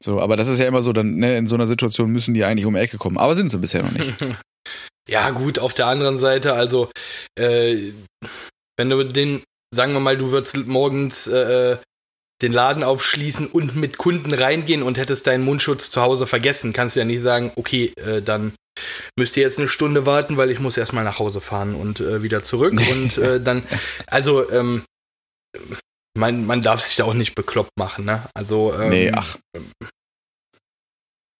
[0.00, 2.44] So, aber das ist ja immer so, dann, ne, in so einer Situation müssen die
[2.44, 3.18] eigentlich um die Ecke kommen.
[3.18, 4.12] Aber sind sie bisher noch nicht.
[5.08, 6.90] ja, gut, auf der anderen Seite, also
[7.38, 7.92] äh,
[8.76, 9.42] wenn du den,
[9.74, 11.76] sagen wir mal, du würdest morgens äh,
[12.42, 16.96] den Laden aufschließen und mit Kunden reingehen und hättest deinen Mundschutz zu Hause vergessen, kannst
[16.96, 18.52] du ja nicht sagen, okay, äh, dann
[19.16, 22.22] müsst ihr jetzt eine Stunde warten, weil ich muss erstmal nach Hause fahren und äh,
[22.22, 22.74] wieder zurück.
[22.90, 23.62] und äh, dann,
[24.06, 24.82] also, ähm,
[26.16, 28.22] man, man darf sich da auch nicht bekloppt machen, ne?
[28.34, 29.36] Also, ähm, nee, ach.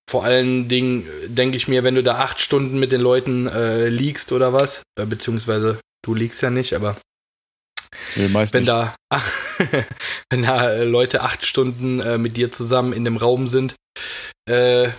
[0.08, 3.88] Vor allen Dingen denke ich mir, wenn du da acht Stunden mit den Leuten äh,
[3.88, 6.96] liegst oder was, äh, beziehungsweise du liegst ja nicht, aber
[8.16, 8.68] Nee, wenn nicht.
[8.68, 9.30] da, ach,
[10.30, 13.74] wenn da äh, Leute acht Stunden äh, mit dir zusammen in dem Raum sind
[14.48, 14.90] äh,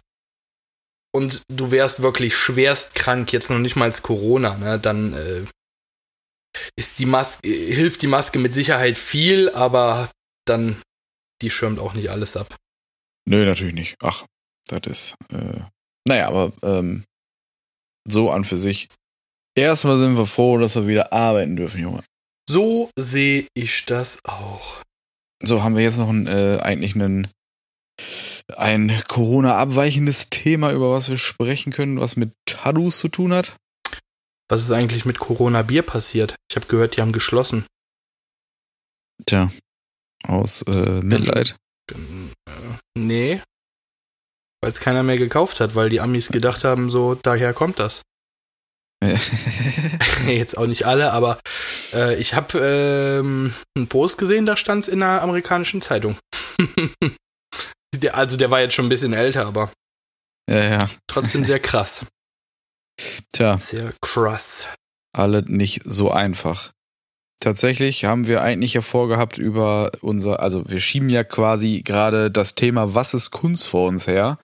[1.14, 5.46] und du wärst wirklich schwerst krank, jetzt noch nicht mal als Corona, ne, dann äh,
[6.76, 10.10] ist die Maske, hilft die Maske mit Sicherheit viel, aber
[10.46, 10.82] dann,
[11.42, 12.56] die schirmt auch nicht alles ab.
[13.28, 13.96] Nö, natürlich nicht.
[14.02, 14.26] Ach,
[14.68, 15.62] das ist, äh,
[16.08, 17.04] naja, aber ähm,
[18.08, 18.88] so an für sich.
[19.58, 22.04] Erstmal sind wir froh, dass wir wieder arbeiten dürfen, Junge.
[22.48, 24.82] So sehe ich das auch.
[25.44, 27.28] So haben wir jetzt noch ein, äh, eigentlich einen,
[28.56, 33.56] ein Corona-abweichendes Thema, über was wir sprechen können, was mit Tattoos zu tun hat.
[34.48, 36.36] Was ist eigentlich mit Corona-Bier passiert?
[36.50, 37.66] Ich habe gehört, die haben geschlossen.
[39.26, 39.50] Tja,
[40.28, 41.56] aus äh, Mitleid.
[42.98, 43.42] Nee,
[44.62, 48.02] weil es keiner mehr gekauft hat, weil die Amis gedacht haben, so daher kommt das.
[50.28, 51.40] Jetzt auch nicht alle, aber
[51.94, 56.18] äh, ich habe ähm, einen Post gesehen, da stand es in einer amerikanischen Zeitung.
[57.96, 59.72] der, also der war jetzt schon ein bisschen älter, aber
[60.50, 60.90] ja, ja.
[61.08, 62.06] trotzdem sehr krass.
[63.34, 63.58] Tja.
[63.58, 64.68] Sehr krass.
[65.14, 66.72] Alle nicht so einfach.
[67.42, 72.56] Tatsächlich haben wir eigentlich ja vorgehabt über unser, also wir schieben ja quasi gerade das
[72.56, 74.40] Thema, was ist Kunst vor uns her.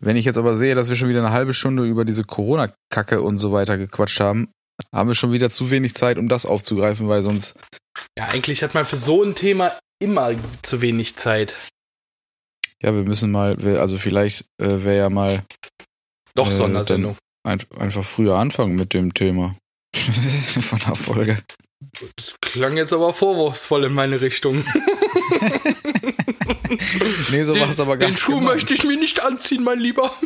[0.00, 3.22] Wenn ich jetzt aber sehe, dass wir schon wieder eine halbe Stunde über diese Corona-Kacke
[3.22, 4.48] und so weiter gequatscht haben,
[4.92, 7.54] haben wir schon wieder zu wenig Zeit, um das aufzugreifen, weil sonst.
[8.18, 11.54] Ja, eigentlich hat man für so ein Thema immer zu wenig Zeit.
[12.82, 15.44] Ja, wir müssen mal, also vielleicht äh, wäre ja mal.
[16.34, 17.16] Doch, äh, Sondersendung.
[17.46, 19.54] Ein, einfach früher anfangen mit dem Thema.
[19.94, 21.38] Von der Folge.
[22.16, 24.64] Das klang jetzt aber vorwurfsvoll in meine Richtung.
[27.30, 28.18] nee, so war es aber gar nicht.
[28.18, 28.54] Den Schuh gemeint.
[28.54, 30.10] möchte ich mir nicht anziehen, mein Lieber.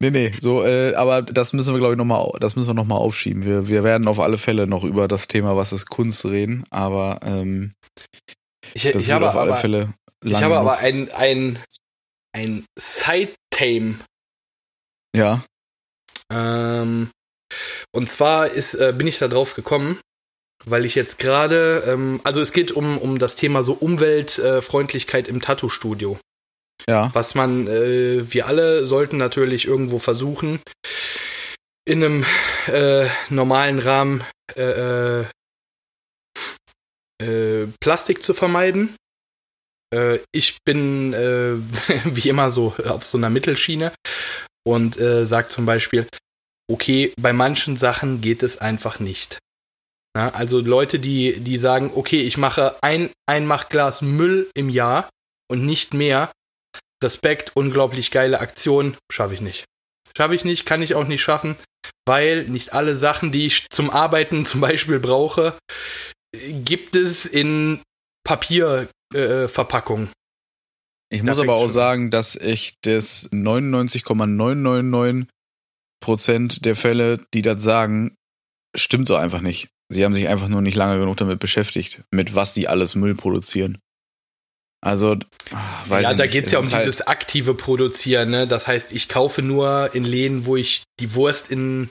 [0.00, 2.98] nee, nee, so, äh, aber das müssen wir, glaube ich, nochmal, das müssen wir nochmal
[2.98, 3.44] aufschieben.
[3.44, 7.20] Wir, wir werden auf alle Fälle noch über das Thema, was ist Kunst, reden, aber
[7.22, 7.72] ähm,
[8.74, 9.94] ich, ich habe auf alle aber, Fälle.
[10.24, 11.58] Ich habe aber ein, ein,
[12.32, 13.98] ein Side-Tame.
[15.16, 15.42] Ja.
[16.32, 17.10] Ähm,
[17.92, 19.98] und zwar ist, äh, bin ich da drauf gekommen,
[20.64, 25.40] weil ich jetzt gerade, ähm, also es geht um, um das Thema so Umweltfreundlichkeit im
[25.40, 26.18] Tattoo-Studio.
[26.88, 27.10] Ja.
[27.14, 30.60] Was man, äh, wir alle sollten natürlich irgendwo versuchen,
[31.84, 32.26] in einem
[32.66, 34.22] äh, normalen Rahmen
[34.56, 35.24] äh, äh,
[37.22, 38.94] äh Plastik zu vermeiden.
[40.32, 41.14] Ich bin
[42.04, 43.90] wie immer so auf so einer Mittelschiene
[44.66, 46.06] und äh, sage zum Beispiel,
[46.70, 49.38] okay, bei manchen Sachen geht es einfach nicht.
[50.16, 55.08] Ja, also Leute, die, die sagen, okay, ich mache ein Einmachglas Müll im Jahr
[55.50, 56.30] und nicht mehr.
[57.02, 59.64] Respekt, unglaublich geile Aktion, schaffe ich nicht.
[60.16, 61.56] Schaffe ich nicht, kann ich auch nicht schaffen,
[62.06, 65.56] weil nicht alle Sachen, die ich zum Arbeiten zum Beispiel brauche,
[66.64, 67.80] gibt es in
[68.24, 70.04] Papierverpackung.
[70.04, 75.28] Äh, Ich muss aber auch sagen, dass ich das 99,999
[76.00, 78.16] Prozent der Fälle, die das sagen,
[78.76, 79.68] stimmt so einfach nicht.
[79.90, 83.14] Sie haben sich einfach nur nicht lange genug damit beschäftigt, mit was sie alles Müll
[83.14, 83.78] produzieren.
[84.80, 85.16] Also,
[85.50, 88.30] ah, weiß ja, da geht es ja um halt dieses aktive Produzieren.
[88.30, 88.46] Ne?
[88.46, 91.90] Das heißt, ich kaufe nur in Läden, wo ich die Wurst in,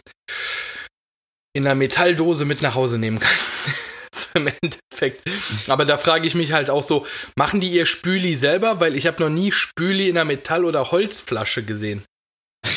[1.54, 3.36] in einer Metalldose mit nach Hause nehmen kann.
[4.36, 5.24] Im Endeffekt.
[5.68, 7.06] Aber da frage ich mich halt auch so,
[7.36, 8.80] machen die ihr Spüli selber?
[8.80, 12.04] Weil ich habe noch nie Spüli in einer Metall- oder Holzflasche gesehen.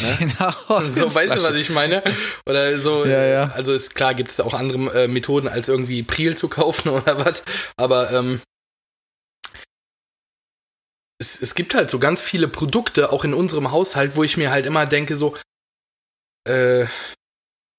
[0.03, 0.17] Ne?
[0.19, 0.89] Genau.
[0.89, 2.03] So, weißt du, was ich meine?
[2.47, 3.51] Oder so, ja, ja.
[3.55, 7.25] also ist klar, gibt es auch andere äh, Methoden, als irgendwie Priel zu kaufen oder
[7.25, 7.43] was.
[7.77, 8.41] Aber ähm,
[11.19, 14.51] es, es gibt halt so ganz viele Produkte, auch in unserem Haushalt, wo ich mir
[14.51, 15.37] halt immer denke, so,
[16.49, 16.87] äh,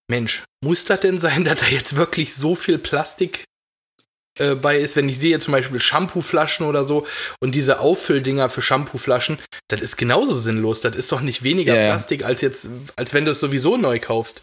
[0.10, 3.46] Mensch, muss das denn sein, dass da jetzt wirklich so viel Plastik
[4.39, 4.96] äh, bei ist?
[4.96, 7.06] Wenn ich sehe zum Beispiel Shampooflaschen oder so
[7.41, 10.82] und diese Auffülldinger für Shampooflaschen, das ist genauso sinnlos.
[10.82, 14.00] Das ist doch nicht weniger ja, Plastik als jetzt, als wenn du es sowieso neu
[14.00, 14.41] kaufst.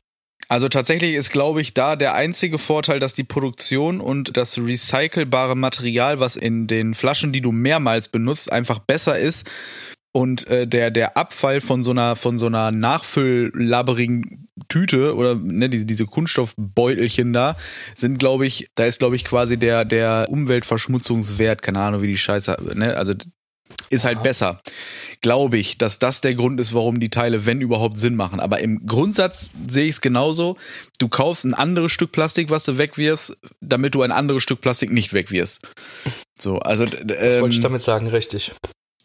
[0.50, 5.54] Also tatsächlich ist, glaube ich, da der einzige Vorteil, dass die Produktion und das recycelbare
[5.54, 9.46] Material, was in den Flaschen, die du mehrmals benutzt, einfach besser ist.
[10.12, 15.68] Und äh, der, der Abfall von so einer, von so einer nachfülllabberigen Tüte oder ne,
[15.68, 17.56] diese, diese Kunststoffbeutelchen da
[17.94, 22.18] sind, glaube ich, da ist, glaube ich, quasi der, der Umweltverschmutzungswert, keine Ahnung, wie die
[22.18, 23.14] Scheiße, ne, also
[23.90, 24.60] ist halt besser.
[25.20, 28.40] Glaube ich, dass das der Grund ist, warum die Teile, wenn überhaupt, Sinn machen.
[28.40, 30.56] Aber im Grundsatz sehe ich es genauso.
[30.98, 34.90] Du kaufst ein anderes Stück Plastik, was du wegwirfst, damit du ein anderes Stück Plastik
[34.90, 35.60] nicht wegwirfst.
[36.38, 36.84] So, also.
[36.84, 38.52] Ähm, was wollte ich ähm, damit sagen, richtig.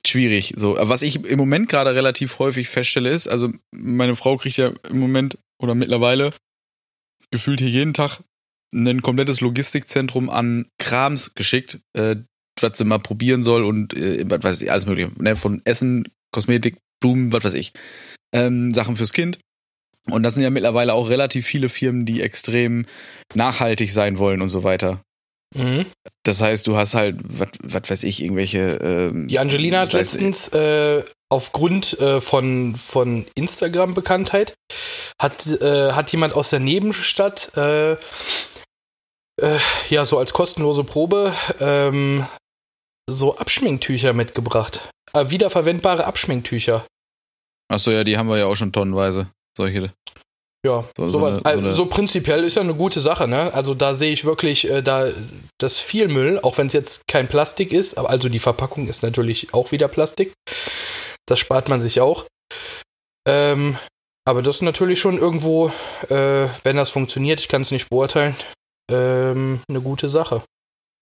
[0.06, 0.54] Schwierig.
[0.58, 4.72] So, was ich im Moment gerade relativ häufig feststelle, ist, also meine Frau kriegt ja
[4.90, 6.34] im Moment oder mittlerweile
[7.32, 8.20] gefühlt hier jeden Tag
[8.74, 12.18] ein komplettes Logistikzentrum an Krams geschickt, äh,
[12.60, 15.12] was sie mal probieren soll und äh, was weiß ich, alles mögliche.
[15.22, 15.36] Ne?
[15.36, 17.74] Von Essen, Kosmetik, Blumen, was weiß ich.
[18.34, 19.40] Ähm, Sachen fürs Kind.
[20.10, 22.86] Und das sind ja mittlerweile auch relativ viele Firmen, die extrem
[23.36, 25.02] nachhaltig sein wollen und so weiter.
[25.54, 25.86] Mhm.
[26.24, 28.80] Das heißt, du hast halt, was weiß ich, irgendwelche.
[28.82, 34.54] Ähm, die Angelina hat letztens äh, aufgrund äh, von, von Instagram-Bekanntheit
[35.22, 37.98] hat, äh, hat jemand aus der Nebenstadt äh, äh,
[39.90, 42.26] ja so als kostenlose Probe ähm,
[43.10, 44.88] so Abschminktücher mitgebracht.
[45.14, 46.86] Äh, wiederverwendbare Abschminktücher.
[47.70, 49.30] Achso, ja, die haben wir ja auch schon tonnenweise.
[49.58, 49.92] Solche.
[50.66, 53.54] Ja, so, so, eine, also, so, so prinzipiell ist ja eine gute Sache, ne?
[53.54, 55.10] Also da sehe ich wirklich, äh, da
[55.60, 59.04] das viel Müll, auch wenn es jetzt kein Plastik ist, aber also die Verpackung ist
[59.04, 60.32] natürlich auch wieder Plastik.
[61.26, 62.26] Das spart man sich auch.
[63.28, 63.78] Ähm,
[64.26, 65.68] aber das ist natürlich schon irgendwo,
[66.10, 68.36] äh, wenn das funktioniert, ich kann es nicht beurteilen,
[68.90, 70.44] ähm, eine gute Sache.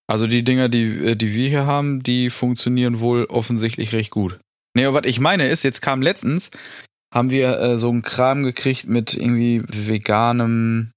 [0.07, 4.39] Also die Dinger, die, äh, die wir hier haben, die funktionieren wohl offensichtlich recht gut.
[4.75, 6.49] Nee, aber was ich meine ist, jetzt kam letztens,
[7.13, 10.91] haben wir äh, so einen Kram gekriegt mit irgendwie veganem,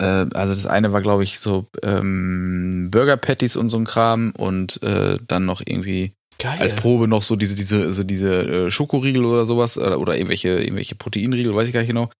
[0.00, 4.32] äh, also das eine war, glaube ich, so ähm, Burger Patties und so ein Kram
[4.36, 6.58] und äh, dann noch irgendwie Geil.
[6.60, 10.50] Als Probe noch so diese, diese, also diese äh, Schokoriegel oder sowas oder, oder irgendwelche,
[10.60, 12.10] irgendwelche Proteinriegel, weiß ich gar nicht genau.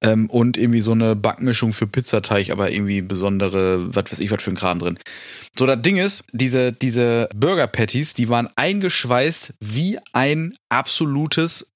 [0.00, 4.42] Ähm, und irgendwie so eine Backmischung für Pizzateig, aber irgendwie besondere, was weiß ich, was
[4.42, 4.98] für ein Kram drin.
[5.56, 11.70] So, das Ding ist, diese, diese Burger Patties, die waren eingeschweißt wie ein absolutes,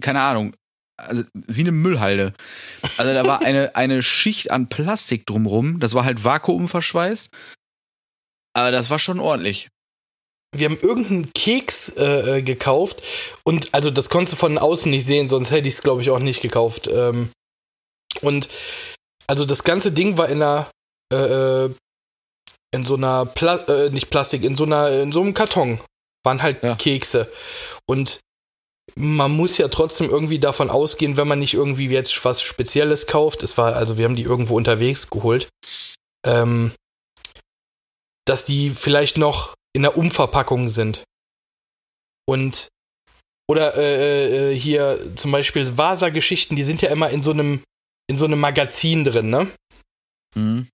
[0.00, 0.54] keine Ahnung,
[0.96, 2.32] also wie eine Müllhalde.
[2.96, 5.80] Also da war eine, eine Schicht an Plastik drumrum.
[5.80, 7.30] Das war halt Vakuumverschweiß.
[8.52, 9.68] Aber das war schon ordentlich
[10.52, 13.02] wir haben irgendeinen Keks äh, äh, gekauft
[13.44, 16.10] und also das konntest du von außen nicht sehen, sonst hätte ich es glaube ich
[16.10, 16.88] auch nicht gekauft.
[16.88, 17.30] Ähm,
[18.22, 18.48] und
[19.26, 20.68] also das ganze Ding war in einer
[21.12, 21.70] äh, äh,
[22.72, 25.80] in so einer Pla äh, nicht Plastik, in so einer in so einem Karton
[26.24, 26.74] waren halt ja.
[26.74, 27.30] Kekse
[27.86, 28.18] und
[28.96, 33.42] man muss ja trotzdem irgendwie davon ausgehen, wenn man nicht irgendwie jetzt was Spezielles kauft.
[33.42, 35.48] Es war also wir haben die irgendwo unterwegs geholt,
[36.26, 36.72] ähm,
[38.26, 41.02] dass die vielleicht noch in der Umverpackung sind.
[42.26, 42.68] Und
[43.48, 47.62] oder äh, äh, hier zum Beispiel Vasa-Geschichten, die sind ja immer in so einem
[48.08, 49.50] in so einem Magazin drin, ne?
[50.36, 50.68] Mhm.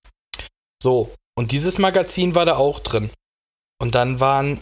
[0.82, 3.10] So, und dieses Magazin war da auch drin.
[3.78, 4.60] Und dann waren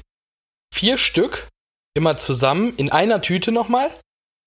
[0.73, 1.49] vier Stück
[1.95, 3.91] immer zusammen in einer Tüte nochmal.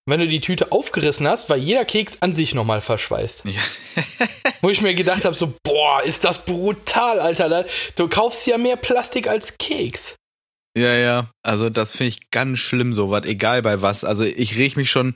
[0.05, 3.43] Wenn du die Tüte aufgerissen hast, war jeder Keks an sich nochmal verschweißt.
[3.43, 3.61] Ja.
[4.61, 7.65] Wo ich mir gedacht habe, so, boah, ist das brutal, Alter.
[7.95, 10.15] Du kaufst ja mehr Plastik als Keks.
[10.77, 11.29] Ja, ja.
[11.43, 14.05] Also das finde ich ganz schlimm, so was, egal bei was.
[14.05, 15.15] Also ich reg mich schon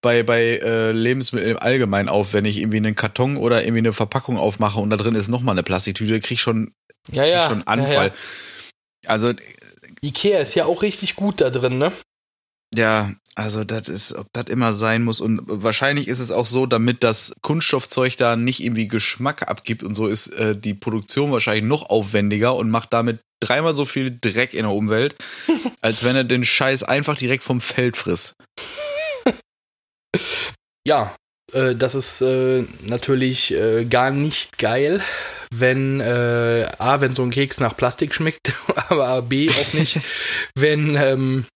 [0.00, 3.94] bei, bei äh, Lebensmitteln im Allgemeinen auf, wenn ich irgendwie einen Karton oder irgendwie eine
[3.94, 6.72] Verpackung aufmache und da drin ist nochmal eine Plastiktüte, krieg ich schon,
[7.10, 7.40] ja, ja.
[7.40, 8.08] Krieg schon Anfall.
[8.08, 9.10] Ja, ja.
[9.10, 9.32] Also
[10.04, 11.92] Ikea ist ja auch richtig gut da drin, ne?
[12.74, 15.20] Ja, also das ist, ob das immer sein muss.
[15.20, 19.94] Und wahrscheinlich ist es auch so, damit das Kunststoffzeug da nicht irgendwie Geschmack abgibt und
[19.94, 24.54] so, ist äh, die Produktion wahrscheinlich noch aufwendiger und macht damit dreimal so viel Dreck
[24.54, 25.16] in der Umwelt,
[25.80, 28.34] als wenn er den Scheiß einfach direkt vom Feld frisst.
[30.86, 31.14] Ja,
[31.52, 35.02] äh, das ist äh, natürlich äh, gar nicht geil,
[35.60, 38.52] wenn äh, A, wenn so ein Keks nach Plastik schmeckt,
[38.88, 40.00] aber B auch nicht,
[40.54, 41.46] wenn ähm,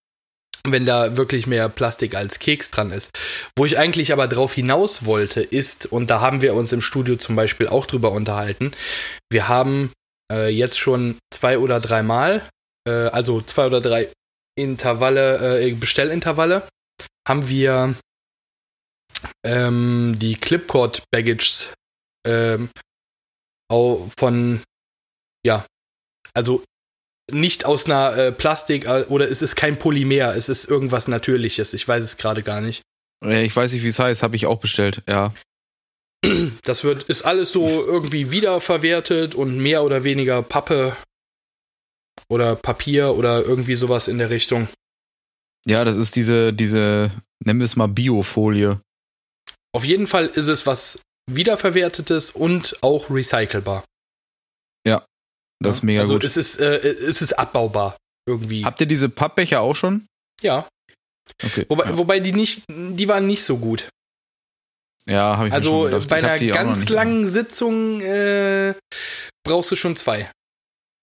[0.64, 3.10] wenn da wirklich mehr Plastik als Keks dran ist.
[3.56, 7.16] Wo ich eigentlich aber drauf hinaus wollte, ist, und da haben wir uns im Studio
[7.16, 8.72] zum Beispiel auch drüber unterhalten,
[9.30, 9.92] wir haben
[10.30, 12.42] äh, jetzt schon zwei oder drei Mal,
[12.86, 14.08] äh, also zwei oder drei
[14.56, 16.66] Intervalle, äh, Bestellintervalle,
[17.26, 17.94] haben wir
[19.44, 21.68] ähm, die Clipcord Baggage
[22.26, 22.68] ähm,
[23.70, 24.60] von,
[25.44, 25.64] ja,
[26.34, 26.62] also
[27.30, 31.74] nicht aus einer äh, Plastik äh, oder es ist kein Polymer, es ist irgendwas Natürliches.
[31.74, 32.82] Ich weiß es gerade gar nicht.
[33.24, 35.32] Ich weiß nicht, wie es heißt, habe ich auch bestellt, ja.
[36.64, 40.96] Das wird, ist alles so irgendwie wiederverwertet und mehr oder weniger Pappe
[42.28, 44.68] oder Papier oder irgendwie sowas in der Richtung.
[45.66, 47.10] Ja, das ist diese, diese,
[47.44, 48.80] nennen wir es mal Biofolie.
[49.72, 50.98] Auf jeden Fall ist es was
[51.28, 53.84] wiederverwertetes und auch recycelbar.
[54.86, 55.04] Ja,
[55.62, 56.24] das ist mega also gut.
[56.24, 58.64] Also es ist, äh, es ist abbaubar irgendwie.
[58.64, 60.06] Habt ihr diese Pappbecher auch schon?
[60.42, 60.66] Ja.
[61.44, 61.66] Okay.
[61.68, 61.98] Wobei, ja.
[61.98, 63.88] wobei die nicht, die waren nicht so gut.
[65.06, 66.08] Ja, habe ich Also mir schon gedacht.
[66.08, 68.74] bei einer ganz langen Sitzung äh,
[69.42, 70.30] brauchst du schon zwei.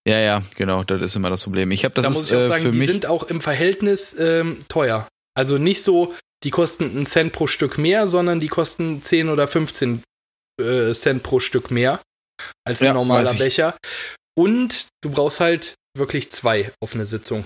[0.07, 1.71] Ja, ja, genau, das ist immer das Problem.
[1.71, 4.15] Ich habe das da ist muss ich auch äh, sagen, die sind auch im Verhältnis
[4.17, 5.07] ähm, teuer.
[5.36, 6.13] Also nicht so,
[6.43, 10.03] die kosten einen Cent pro Stück mehr, sondern die kosten 10 oder 15
[10.62, 11.99] äh, Cent pro Stück mehr
[12.68, 13.34] als ein Ja, normaler.
[13.34, 13.76] Becher.
[14.38, 17.45] Und du brauchst halt wirklich zwei auf eine Sitzung.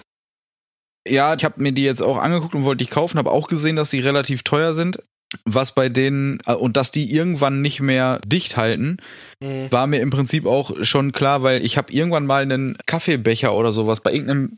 [1.07, 3.75] Ja, ich habe mir die jetzt auch angeguckt und wollte die kaufen, habe auch gesehen,
[3.75, 4.99] dass die relativ teuer sind.
[5.45, 8.97] Was bei denen äh, und dass die irgendwann nicht mehr dicht halten,
[9.43, 9.71] Mhm.
[9.71, 13.71] war mir im Prinzip auch schon klar, weil ich habe irgendwann mal einen Kaffeebecher oder
[13.71, 14.57] sowas bei irgendeinem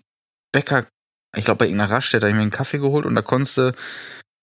[0.54, 0.88] Bäcker,
[1.38, 3.74] ich glaube bei irgendeiner Raststätte, habe ich mir einen Kaffee geholt und da konntest du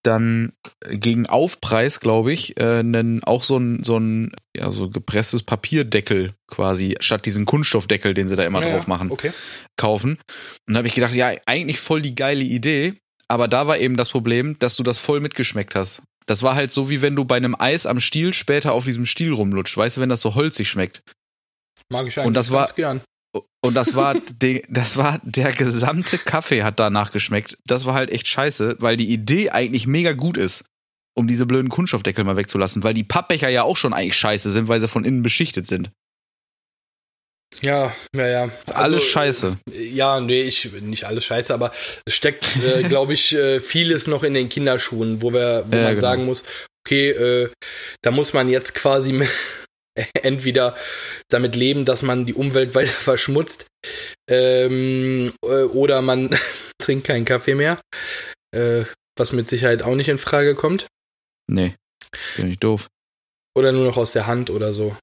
[0.05, 0.53] dann
[0.91, 6.33] gegen Aufpreis, glaube ich, äh, einen, auch so ein, so ein ja, so gepresstes Papierdeckel
[6.47, 9.33] quasi, statt diesen Kunststoffdeckel, den sie da immer Ja, drauf machen Okay.
[9.77, 10.19] kaufen.
[10.67, 12.95] Und da habe ich gedacht, ja, eigentlich voll die geile Idee.
[13.29, 16.03] Aber da war eben das Problem, dass du das voll mitgeschmeckt hast.
[16.27, 19.05] Das war halt so, wie wenn du bei einem Eis am Stiel später auf diesem
[19.07, 19.77] Stiel rumlutscht.
[19.77, 21.03] Weißt du, wenn das so holzig schmeckt.
[21.91, 23.01] Mag ich eigentlich Und das war- gern.
[23.61, 27.59] Und das war, de, das war der gesamte Kaffee hat danach geschmeckt.
[27.67, 30.65] Das war halt echt scheiße, weil die Idee eigentlich mega gut ist,
[31.17, 34.69] um diese blöden Kunststoffdeckel mal wegzulassen, weil die Pappbecher ja auch schon eigentlich scheiße sind,
[34.69, 35.91] weil sie von innen beschichtet sind.
[37.63, 38.45] Ja, ja, ja.
[38.45, 39.57] Ist alles Also, scheiße.
[39.73, 41.73] Ja, nee, ich, nicht alles scheiße, aber
[42.05, 45.83] es steckt, äh, glaube ich, äh, vieles noch in den Kinderschuhen, wo wir, wo Ja,
[45.83, 46.01] man genau.
[46.01, 46.45] sagen muss,
[46.87, 47.49] okay, äh,
[48.03, 49.29] da muss man jetzt quasi mit-
[50.23, 50.75] entweder
[51.29, 53.67] damit leben, dass man die Umwelt weiter verschmutzt,
[54.29, 56.31] ähm, äh, oder man
[56.79, 57.81] trinkt keinen Kaffee mehr,
[58.55, 58.85] äh,
[59.19, 60.87] was mit Sicherheit auch nicht in Frage kommt,
[61.51, 61.75] Nee,
[62.37, 62.89] bin ich doof.
[63.57, 64.97] oder nur noch aus der Hand oder so.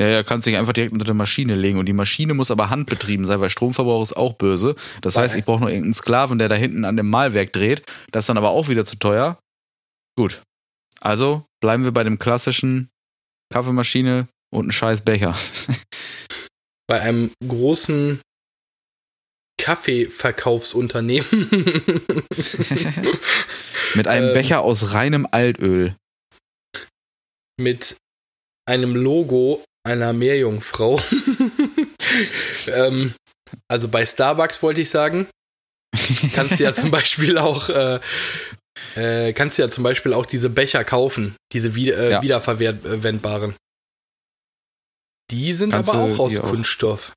[0.00, 1.76] Ja, ja, kannst dich einfach direkt unter der Maschine legen.
[1.76, 4.76] Und die Maschine muss aber handbetrieben sein, weil Stromverbrauch ist auch böse.
[5.00, 7.82] Das heißt, ich brauche noch irgendeinen Sklaven, der da hinten an dem Malwerk dreht.
[8.12, 9.40] Das ist dann aber auch wieder zu teuer.
[10.16, 10.40] Gut.
[11.00, 12.90] Also bleiben wir bei dem klassischen
[13.52, 15.36] Kaffeemaschine und ein scheiß Becher.
[16.86, 18.20] Bei einem großen
[19.60, 21.26] Kaffeeverkaufsunternehmen.
[23.94, 24.32] Mit einem Ähm.
[24.34, 25.96] Becher aus reinem Altöl.
[27.60, 27.96] mit
[28.68, 31.00] einem Logo einer Meerjungfrau.
[32.68, 33.14] ähm,
[33.68, 35.26] also bei Starbucks wollte ich sagen,
[36.34, 37.98] kannst du ja zum Beispiel auch äh,
[38.96, 42.22] äh, kannst du ja zum Beispiel auch diese Becher kaufen, diese wie, äh, Ja.
[42.22, 43.54] wiederverwendbaren.
[45.30, 47.12] Die sind Kannst aber auch aus hier auch- Kunststoff.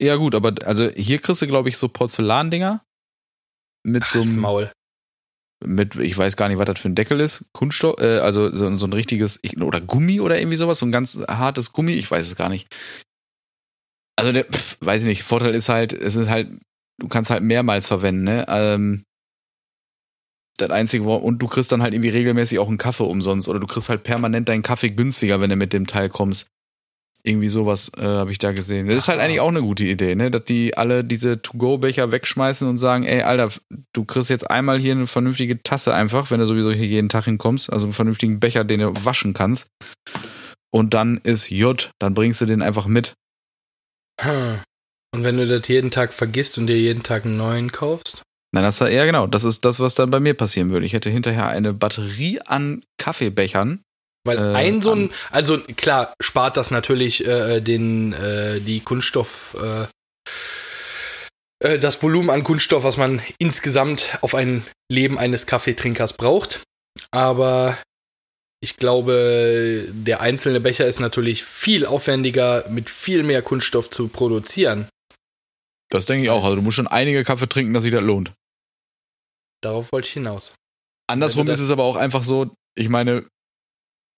[0.00, 2.82] Ja gut, aber also hier kriegst du, glaube ich, so Porzellandinger.
[3.84, 4.72] Mit so Halt's einem Maul.
[5.64, 8.74] mit, ich weiß gar nicht, was das für ein Deckel ist, Kunststoff, äh, also so,
[8.76, 12.10] so ein richtiges, ich, oder Gummi oder irgendwie sowas, so ein ganz hartes Gummi, ich
[12.10, 12.68] weiß es gar nicht.
[14.16, 16.50] Also, der, pf, weiß ich nicht, Vorteil ist halt, es ist halt,
[17.00, 18.44] du kannst halt mehrmals verwenden, ne?
[18.48, 19.04] Ähm,
[20.58, 23.66] das einzige, und du kriegst dann halt irgendwie regelmäßig auch einen Kaffee umsonst oder du
[23.66, 26.46] kriegst halt permanent deinen Kaffee günstiger, wenn du mit dem Teil kommst.
[27.24, 28.86] Irgendwie sowas äh, habe ich da gesehen.
[28.86, 29.26] Das ist halt Aha.
[29.26, 30.30] eigentlich auch eine gute Idee, ne?
[30.30, 33.50] Dass die alle diese To-Go-Becher wegschmeißen und sagen, ey, Alter,
[33.92, 37.24] du kriegst jetzt einmal hier eine vernünftige Tasse einfach, wenn du sowieso hier jeden Tag
[37.24, 39.68] hinkommst, also einen vernünftigen Becher, den du waschen kannst.
[40.70, 43.14] Und dann ist J, dann bringst du den einfach mit.
[44.20, 44.60] Hm.
[45.14, 48.22] Und wenn du das jeden Tag vergisst und dir jeden Tag einen neuen kaufst?
[48.52, 49.26] Nein, das war eher genau.
[49.26, 50.86] Das ist das, was dann bei mir passieren würde.
[50.86, 53.82] Ich hätte hinterher eine Batterie an Kaffeebechern.
[54.24, 59.56] Weil äh, ein so ein, also klar, spart das natürlich äh, den, äh, die Kunststoff,
[59.62, 59.86] äh,
[61.66, 66.62] äh, das Volumen an Kunststoff, was man insgesamt auf ein Leben eines Kaffeetrinkers braucht.
[67.10, 67.76] Aber
[68.60, 74.88] ich glaube, der einzelne Becher ist natürlich viel aufwendiger, mit viel mehr Kunststoff zu produzieren.
[75.90, 76.44] Das denke ich auch.
[76.44, 78.32] Also du musst schon einige Kaffee trinken, dass sich das lohnt.
[79.62, 80.54] Darauf wollte ich hinaus.
[81.08, 83.24] Andersrum ist es aber auch einfach so, ich meine,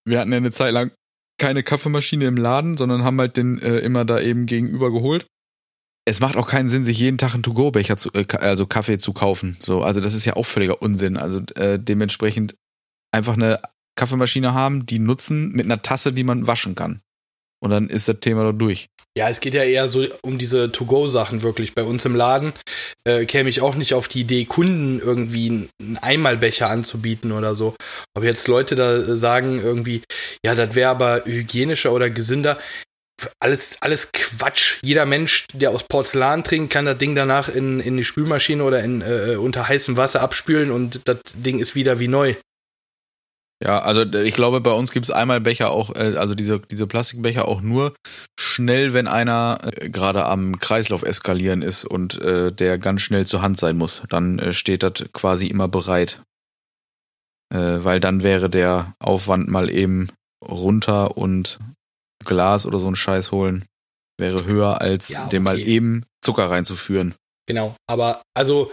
[0.05, 0.93] wir hatten ja eine Zeit lang
[1.39, 5.27] keine Kaffeemaschine im Laden, sondern haben halt den äh, immer da eben gegenüber geholt.
[6.05, 9.13] Es macht auch keinen Sinn, sich jeden Tag einen To-Go-Becher, zu, äh, also Kaffee zu
[9.13, 9.57] kaufen.
[9.61, 11.17] So, also das ist ja auch völliger Unsinn.
[11.17, 12.57] Also äh, dementsprechend
[13.13, 13.61] einfach eine
[13.97, 17.01] Kaffeemaschine haben, die nutzen mit einer Tasse, die man waschen kann.
[17.63, 18.89] Und dann ist das Thema doch durch.
[19.19, 21.75] Ja, es geht ja eher so um diese To-Go-Sachen wirklich.
[21.75, 22.53] Bei uns im Laden
[23.05, 27.75] äh, käme ich auch nicht auf die Idee, Kunden irgendwie einen Einmalbecher anzubieten oder so.
[28.15, 30.03] Ob jetzt Leute da sagen irgendwie,
[30.45, 32.57] ja, das wäre aber hygienischer oder gesünder.
[33.41, 34.79] Alles, alles Quatsch.
[34.83, 38.83] Jeder Mensch, der aus Porzellan trinkt, kann das Ding danach in, in die Spülmaschine oder
[38.83, 42.37] in, äh, unter heißem Wasser abspülen und das Ding ist wieder wie neu.
[43.63, 46.87] Ja, also ich glaube, bei uns gibt es einmal Becher auch, äh, also diese, diese
[46.87, 47.95] Plastikbecher auch nur
[48.39, 53.43] schnell, wenn einer äh, gerade am Kreislauf eskalieren ist und äh, der ganz schnell zur
[53.43, 54.03] Hand sein muss.
[54.09, 56.23] Dann äh, steht das quasi immer bereit.
[57.53, 60.09] Äh, weil dann wäre der Aufwand mal eben
[60.43, 61.59] runter und
[62.25, 63.67] Glas oder so ein Scheiß holen,
[64.19, 65.31] wäre höher, als ja, okay.
[65.31, 67.15] dem mal eben Zucker reinzuführen.
[67.47, 68.71] Genau, aber also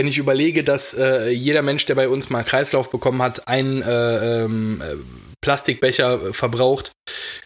[0.00, 3.82] wenn ich überlege, dass äh, jeder Mensch, der bei uns mal Kreislauf bekommen hat, einen
[3.82, 4.94] äh, ähm, äh,
[5.42, 6.90] Plastikbecher verbraucht,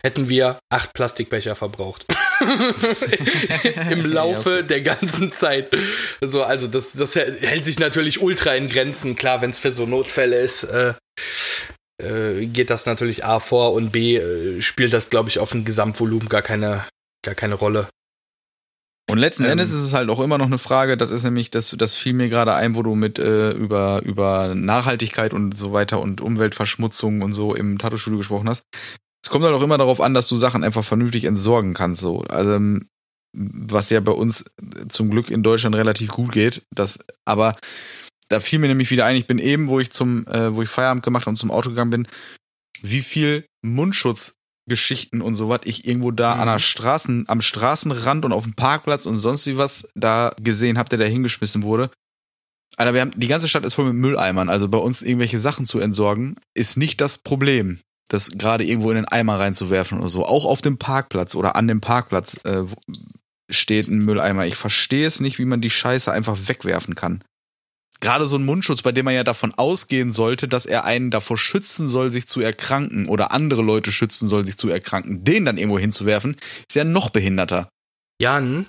[0.04, 2.06] hätten wir acht Plastikbecher verbraucht.
[3.90, 4.66] Im Laufe ja, okay.
[4.68, 5.70] der ganzen Zeit.
[6.20, 9.16] So, also das, das hält sich natürlich ultra in Grenzen.
[9.16, 10.94] Klar, wenn es für so Notfälle ist, äh,
[12.00, 15.64] äh, geht das natürlich A vor und B äh, spielt das, glaube ich, auf dem
[15.64, 16.84] Gesamtvolumen gar keine,
[17.24, 17.88] gar keine Rolle.
[19.10, 21.50] Und letzten ähm, Endes ist es halt auch immer noch eine Frage, das ist nämlich,
[21.50, 25.72] das, das fiel mir gerade ein, wo du mit äh, über, über Nachhaltigkeit und so
[25.72, 28.62] weiter und Umweltverschmutzung und so im Tattoo-Studio gesprochen hast.
[29.22, 32.00] Es kommt halt auch immer darauf an, dass du Sachen einfach vernünftig entsorgen kannst.
[32.00, 32.20] So.
[32.22, 32.86] Also, ähm,
[33.34, 34.44] was ja bei uns
[34.88, 36.62] zum Glück in Deutschland relativ gut geht.
[36.70, 37.56] Das, aber
[38.28, 40.68] da fiel mir nämlich wieder ein, ich bin eben, wo ich zum, äh, wo ich
[40.68, 42.08] Feierabend gemacht und zum Auto gegangen bin,
[42.80, 44.36] wie viel Mundschutz
[44.66, 46.40] Geschichten und so was ich irgendwo da mhm.
[46.42, 50.78] an der Straßen, am Straßenrand und auf dem Parkplatz und sonst wie was da gesehen
[50.78, 51.90] habe, der da hingeschmissen wurde.
[52.76, 55.64] Alter, wir haben, die ganze Stadt ist voll mit Mülleimern, also bei uns irgendwelche Sachen
[55.66, 60.26] zu entsorgen, ist nicht das Problem, das gerade irgendwo in den Eimer reinzuwerfen oder so.
[60.26, 62.64] Auch auf dem Parkplatz oder an dem Parkplatz äh,
[63.50, 64.46] steht ein Mülleimer.
[64.46, 67.22] Ich verstehe es nicht, wie man die Scheiße einfach wegwerfen kann
[68.00, 71.38] gerade so ein Mundschutz, bei dem man ja davon ausgehen sollte, dass er einen davor
[71.38, 75.58] schützen soll, sich zu erkranken oder andere Leute schützen soll, sich zu erkranken, den dann
[75.58, 76.36] irgendwo hinzuwerfen,
[76.68, 77.68] ist ja noch behinderter.
[78.20, 78.66] Jan,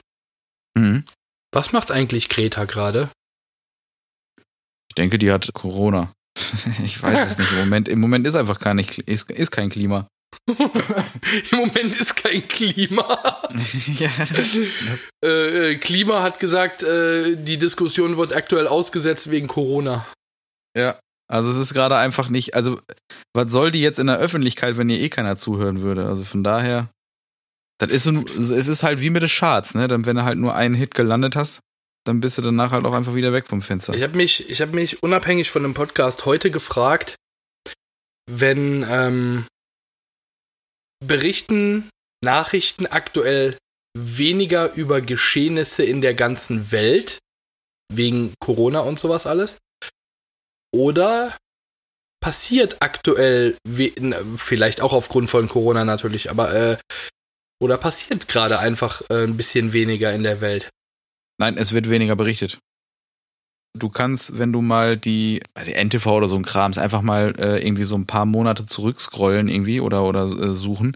[0.77, 1.03] mhm.
[1.51, 3.09] was macht eigentlich Greta gerade?
[4.89, 6.13] Ich denke, die hat Corona.
[6.83, 7.51] ich weiß es nicht.
[7.51, 10.07] Im Moment, im Moment ist einfach kein, ist, ist kein Klima.
[11.51, 13.19] Im Moment ist kein Klima.
[13.97, 14.09] ja.
[15.23, 20.05] Äh, äh, Klima hat gesagt, äh, die Diskussion wird aktuell ausgesetzt wegen Corona.
[20.77, 22.79] Ja, also es ist gerade einfach nicht, also
[23.33, 26.05] was soll die jetzt in der Öffentlichkeit, wenn ihr eh keiner zuhören würde?
[26.05, 26.89] Also von daher,
[27.79, 29.87] das ist so, es ist halt wie mit den Charts, ne?
[29.87, 31.61] Dann, wenn du halt nur einen Hit gelandet hast,
[32.05, 33.93] dann bist du danach halt auch einfach wieder weg vom Fenster.
[33.95, 37.15] Ich habe mich, ich habe mich unabhängig von dem Podcast heute gefragt,
[38.29, 39.45] wenn ähm,
[41.07, 41.89] berichten
[42.23, 43.57] Nachrichten aktuell
[43.97, 47.19] weniger über Geschehnisse in der ganzen Welt,
[47.93, 49.57] wegen Corona und sowas alles?
[50.73, 51.37] Oder
[52.21, 53.55] passiert aktuell,
[54.37, 56.77] vielleicht auch aufgrund von Corona natürlich, aber äh,
[57.61, 60.69] oder passiert gerade einfach äh, ein bisschen weniger in der Welt?
[61.37, 62.59] Nein, es wird weniger berichtet.
[63.75, 67.65] Du kannst, wenn du mal die, also NTV oder so ein Krams, einfach mal äh,
[67.65, 70.95] irgendwie so ein paar Monate zurückscrollen irgendwie oder, oder äh, suchen.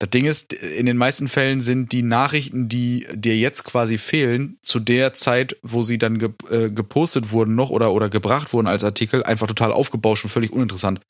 [0.00, 4.56] Das Ding ist, in den meisten Fällen sind die Nachrichten, die dir jetzt quasi fehlen,
[4.62, 8.68] zu der Zeit, wo sie dann ge äh, gepostet wurden noch oder, oder gebracht wurden
[8.68, 11.00] als Artikel, einfach total aufgebauscht und völlig uninteressant.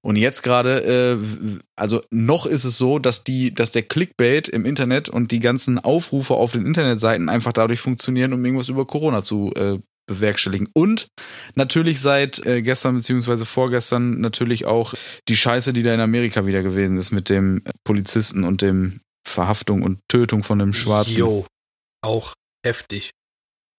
[0.00, 4.64] Und jetzt gerade, äh, also noch ist es so, dass die, dass der Clickbait im
[4.64, 9.24] Internet und die ganzen Aufrufe auf den Internetseiten einfach dadurch funktionieren, um irgendwas über Corona
[9.24, 10.68] zu äh, bewerkstelligen.
[10.74, 11.08] Und
[11.54, 14.94] natürlich seit äh, gestern beziehungsweise vorgestern natürlich auch
[15.28, 19.82] die Scheiße, die da in Amerika wieder gewesen ist mit dem Polizisten und dem Verhaftung
[19.82, 21.18] und Tötung von dem Schwarzen.
[21.18, 21.46] Jo.
[22.02, 22.34] auch
[22.64, 23.10] heftig.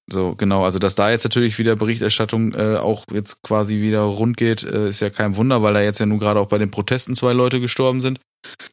[0.10, 4.38] So, genau, also dass da jetzt natürlich wieder Berichterstattung äh, auch jetzt quasi wieder rund
[4.38, 6.72] geht, äh, ist ja kein Wunder, weil da jetzt ja nun gerade auch bei den
[6.72, 8.20] Protesten zwei Leute gestorben sind.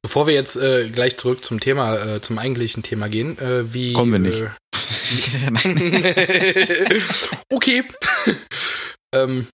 [0.02, 3.94] Bevor wir jetzt äh, gleich zurück zum Thema, äh, zum eigentlichen Thema gehen, äh, wie.
[3.94, 4.42] Kommen wir nicht.
[7.50, 7.84] Okay.
[9.14, 9.46] ähm,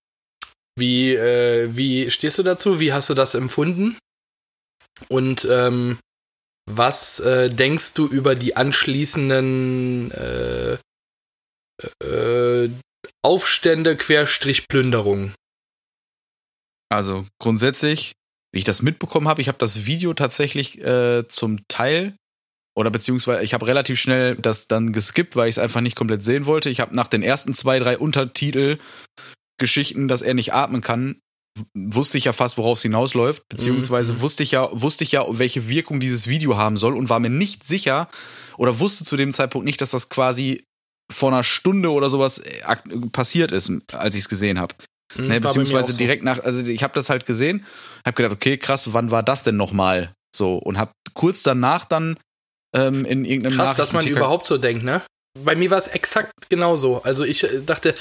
[0.78, 2.80] wie, äh, wie stehst du dazu?
[2.80, 3.98] Wie hast du das empfunden?
[5.08, 5.98] Und ähm,
[6.68, 10.78] was äh, denkst du über die anschließenden äh,
[12.04, 12.70] äh,
[13.22, 15.32] Aufstände Querstrich Plünderung.
[16.90, 18.12] Also grundsätzlich,
[18.52, 22.16] wie ich das mitbekommen habe, ich habe das Video tatsächlich äh, zum Teil
[22.80, 26.24] oder beziehungsweise ich habe relativ schnell das dann geskippt, weil ich es einfach nicht komplett
[26.24, 26.70] sehen wollte.
[26.70, 28.78] Ich habe nach den ersten zwei, drei Untertitel
[29.58, 31.16] Geschichten, dass er nicht atmen kann,
[31.74, 34.20] wusste ich ja fast, worauf es hinausläuft, beziehungsweise mhm.
[34.22, 37.30] wusste ich ja, wusste ich ja, welche Wirkung dieses Video haben soll und war mir
[37.30, 38.08] nicht sicher
[38.56, 40.64] oder wusste zu dem Zeitpunkt nicht, dass das quasi
[41.12, 42.62] vor einer Stunde oder sowas äh,
[43.12, 44.74] passiert ist, als ich es gesehen habe.
[45.16, 46.26] Mhm, ne, beziehungsweise direkt so.
[46.26, 47.66] nach, also ich habe das halt gesehen,
[48.06, 50.14] habe gedacht, okay, krass, wann war das denn nochmal?
[50.34, 52.16] So und habe kurz danach dann
[52.74, 55.02] ähm, in irgendeinem Krass, dass man überhaupt so denkt, ne?
[55.38, 57.02] Bei mir war es exakt genauso.
[57.02, 57.94] Also ich äh, dachte,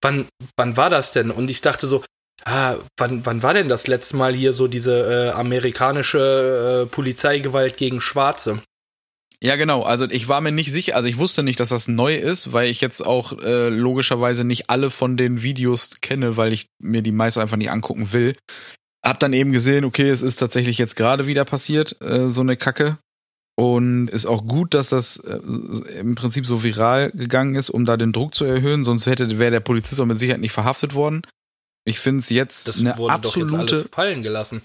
[0.00, 1.30] wann, wann war das denn?
[1.30, 2.02] Und ich dachte so,
[2.44, 7.76] ah, wann, wann war denn das letzte Mal hier so diese äh, amerikanische äh, Polizeigewalt
[7.76, 8.60] gegen Schwarze?
[9.42, 9.82] Ja, genau.
[9.82, 12.70] Also ich war mir nicht sicher, also ich wusste nicht, dass das neu ist, weil
[12.70, 17.10] ich jetzt auch äh, logischerweise nicht alle von den Videos kenne, weil ich mir die
[17.10, 18.36] meist einfach nicht angucken will.
[19.04, 22.56] Hab dann eben gesehen, okay, es ist tatsächlich jetzt gerade wieder passiert, äh, so eine
[22.56, 22.98] Kacke.
[23.62, 25.38] Und ist auch gut, dass das äh,
[26.00, 29.52] im Prinzip so viral gegangen ist, um da den Druck zu erhöhen, sonst hätte wäre
[29.52, 31.22] der Polizist auch mit Sicherheit nicht verhaftet worden.
[31.84, 34.62] Ich finde es jetzt das eine wurde absolute doch jetzt alles fallen gelassen.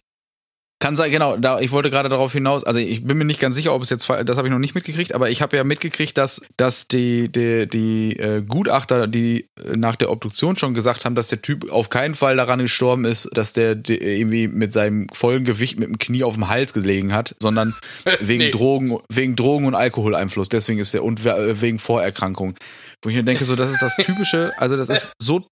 [0.79, 3.55] Kann sein, genau, da, ich wollte gerade darauf hinaus, also ich bin mir nicht ganz
[3.55, 6.15] sicher, ob es jetzt, das habe ich noch nicht mitgekriegt, aber ich habe ja mitgekriegt,
[6.19, 11.29] dass, dass die, die, die äh, Gutachter, die nach der Obduktion schon gesagt haben, dass
[11.29, 15.45] der Typ auf keinen Fall daran gestorben ist, dass der die, irgendwie mit seinem vollen
[15.45, 17.73] Gewicht mit dem Knie auf dem Hals gelegen hat, sondern
[18.19, 18.51] wegen nee.
[18.51, 20.47] Drogen, wegen Drogen und Alkoholeinfluss.
[20.47, 22.53] Deswegen ist der, und wegen Vorerkrankung.
[23.01, 25.43] Wo ich mir denke, so, das ist das Typische, also das ist so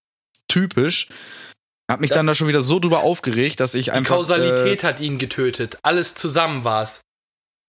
[0.48, 1.10] typisch,
[1.90, 4.16] hab mich das dann da schon wieder so drüber aufgeregt, dass ich einfach.
[4.16, 5.78] Die Kausalität äh, hat ihn getötet.
[5.84, 7.02] Alles zusammen war's.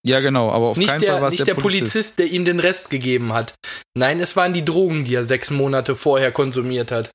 [0.06, 1.92] Ja, genau, aber auf nicht keinen der, Fall war es Nicht der, der Polizist.
[1.92, 3.54] Polizist, der ihm den Rest gegeben hat.
[3.96, 7.10] Nein, es waren die Drogen, die er sechs Monate vorher konsumiert hat.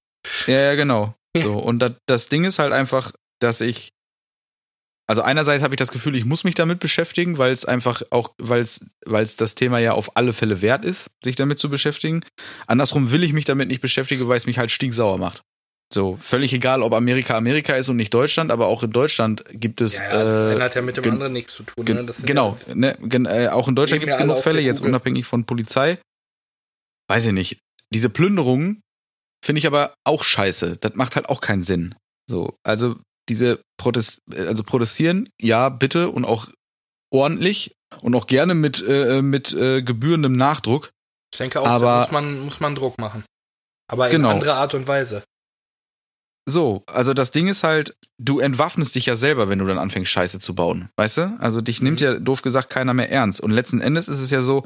[0.47, 1.13] Ja, ja, genau.
[1.37, 3.91] So, und das, das Ding ist halt einfach, dass ich.
[5.07, 8.33] Also einerseits habe ich das Gefühl, ich muss mich damit beschäftigen, weil es einfach auch,
[8.37, 11.69] weil es, weil es das Thema ja auf alle Fälle wert ist, sich damit zu
[11.69, 12.21] beschäftigen.
[12.67, 15.41] Andersrum will ich mich damit nicht beschäftigen, weil es mich halt stinksauer macht.
[15.93, 19.81] So, völlig egal, ob Amerika Amerika ist und nicht Deutschland, aber auch in Deutschland gibt
[19.81, 19.99] es.
[19.99, 21.83] Ja, das äh, hat ja mit dem anderen nichts zu tun.
[21.83, 22.05] Ne?
[22.23, 25.45] genau, ja, ne, gen, äh, auch in Deutschland gibt es genug Fälle, jetzt unabhängig von
[25.45, 25.99] Polizei.
[27.09, 27.59] Weiß ich nicht.
[27.93, 28.81] Diese Plünderungen
[29.43, 30.77] finde ich aber auch scheiße.
[30.77, 31.93] Das macht halt auch keinen Sinn.
[32.29, 32.95] So, also
[33.27, 36.47] diese Protest, also protestieren, ja, bitte und auch
[37.11, 40.91] ordentlich und auch gerne mit, äh, mit äh, gebührendem Nachdruck.
[41.33, 43.25] Ich denke auch, aber, da muss man, muss man Druck machen.
[43.91, 44.29] Aber in genau.
[44.29, 45.23] anderer Art und Weise.
[46.49, 50.11] So, also das Ding ist halt, du entwaffnest dich ja selber, wenn du dann anfängst,
[50.11, 50.89] Scheiße zu bauen.
[50.97, 51.37] Weißt du?
[51.39, 52.05] Also dich nimmt mhm.
[52.05, 53.41] ja, doof gesagt, keiner mehr ernst.
[53.41, 54.65] Und letzten Endes ist es ja so,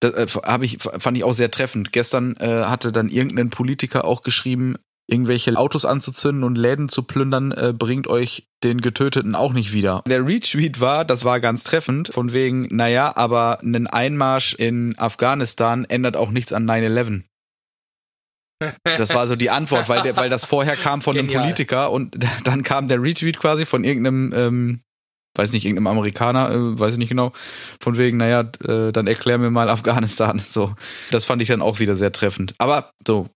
[0.00, 1.92] das äh, hab ich, fand ich auch sehr treffend.
[1.92, 7.52] Gestern äh, hatte dann irgendein Politiker auch geschrieben, irgendwelche Autos anzuzünden und Läden zu plündern,
[7.52, 10.02] äh, bringt euch den Getöteten auch nicht wieder.
[10.08, 15.84] Der Retweet war, das war ganz treffend, von wegen, naja, aber ein Einmarsch in Afghanistan
[15.84, 17.24] ändert auch nichts an 9-11.
[18.84, 21.36] Das war so die Antwort, weil, der, weil das vorher kam von Genial.
[21.36, 24.80] einem Politiker und dann kam der Retweet quasi von irgendeinem, ähm,
[25.36, 27.32] weiß nicht, irgendeinem Amerikaner, äh, weiß ich nicht genau,
[27.80, 30.40] von wegen, naja, äh, dann erklär mir mal Afghanistan.
[30.48, 30.74] So,
[31.10, 32.54] das fand ich dann auch wieder sehr treffend.
[32.58, 33.28] Aber so,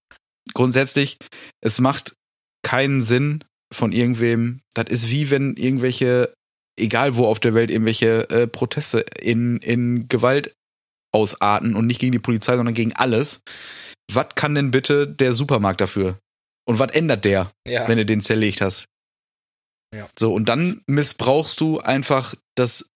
[0.54, 1.18] grundsätzlich,
[1.60, 2.14] es macht
[2.62, 4.60] keinen Sinn von irgendwem.
[4.74, 6.34] Das ist wie wenn irgendwelche,
[6.78, 10.55] egal wo auf der Welt, irgendwelche äh, Proteste in, in Gewalt
[11.16, 13.40] ausarten und nicht gegen die Polizei, sondern gegen alles
[14.12, 16.18] was kann denn bitte der Supermarkt dafür?
[16.68, 17.88] Und was ändert der, ja.
[17.88, 18.86] wenn du den zerlegt hast?
[19.94, 20.08] Ja.
[20.18, 22.86] So, und dann missbrauchst du einfach das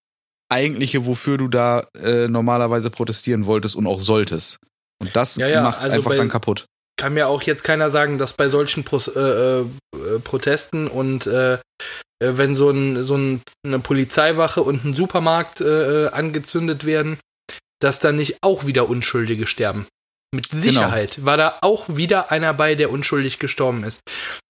[0.50, 4.58] eigentliche, wofür du da äh, normalerweise protestieren wolltest und auch solltest.
[5.00, 5.62] Und das ja, ja.
[5.62, 6.66] macht's also einfach dann kaputt.
[6.96, 9.64] Kann mir auch jetzt keiner sagen, dass bei solchen Pro äh, äh,
[10.22, 11.58] Protesten und äh, äh,
[12.18, 17.18] wenn so, ein, so ein, eine Polizeiwache und ein Supermarkt äh, angezündet werden,
[17.80, 19.86] dass da nicht auch wieder Unschuldige sterben.
[20.32, 20.62] Mit genau.
[20.62, 21.26] Sicherheit genau.
[21.26, 24.00] war da auch wieder einer bei, der unschuldig gestorben ist.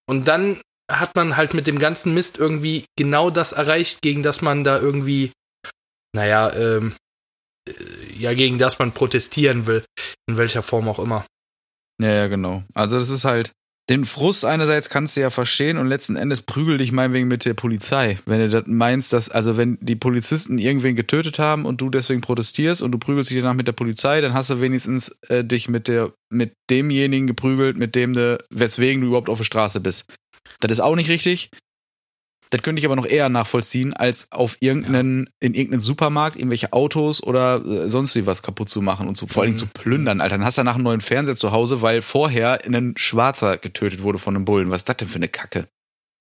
[0.06, 0.60] Und dann
[0.90, 4.78] hat man halt mit dem ganzen Mist irgendwie genau das erreicht, gegen das man da
[4.78, 5.32] irgendwie,
[6.14, 6.94] naja, ähm,
[8.18, 9.84] ja, gegen das man protestieren will,
[10.28, 11.24] in welcher Form auch immer.
[12.02, 12.64] Ja, ja, genau.
[12.74, 13.52] Also das ist halt,
[13.90, 17.54] den Frust einerseits kannst du ja verstehen und letzten Endes prügel dich meinetwegen mit der
[17.54, 18.18] Polizei.
[18.24, 22.20] Wenn du das meinst, dass, also wenn die Polizisten irgendwen getötet haben und du deswegen
[22.20, 25.68] protestierst und du prügelst dich danach mit der Polizei, dann hast du wenigstens äh, dich
[25.68, 30.04] mit der, mit demjenigen geprügelt, mit dem du, weswegen du überhaupt auf der Straße bist.
[30.60, 31.50] Das ist auch nicht richtig.
[32.52, 37.22] Das könnte ich aber noch eher nachvollziehen, als auf irgendeinen, in irgendeinen Supermarkt irgendwelche Autos
[37.22, 39.72] oder äh, sonst wie was kaputt zu machen und zu, vor allen Dingen Mhm.
[39.72, 40.36] zu plündern, Alter.
[40.36, 44.18] Dann hast du danach einen neuen Fernseher zu Hause, weil vorher ein Schwarzer getötet wurde
[44.18, 44.70] von einem Bullen.
[44.70, 45.68] Was ist das denn für eine Kacke?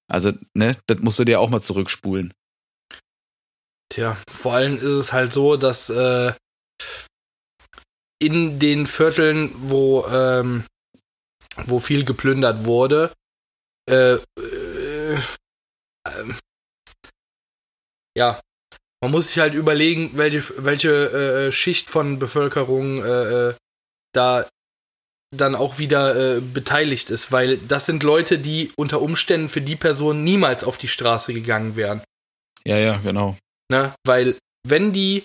[0.07, 2.33] Also, ne, das musst du dir auch mal zurückspulen.
[3.91, 6.33] Tja, vor allem ist es halt so, dass äh,
[8.21, 10.63] in den Vierteln, wo, ähm,
[11.65, 13.11] wo viel geplündert wurde,
[13.89, 15.17] äh, äh,
[16.07, 16.37] ähm,
[18.17, 18.39] ja,
[19.01, 23.55] man muss sich halt überlegen, welche, welche äh, Schicht von Bevölkerung äh, äh,
[24.13, 24.47] da
[25.35, 29.75] dann auch wieder äh, beteiligt ist, weil das sind Leute, die unter Umständen für die
[29.75, 32.01] Person niemals auf die Straße gegangen wären.
[32.65, 33.37] Ja, ja, genau.
[33.71, 33.93] Ne?
[34.05, 34.37] Weil
[34.67, 35.23] wenn die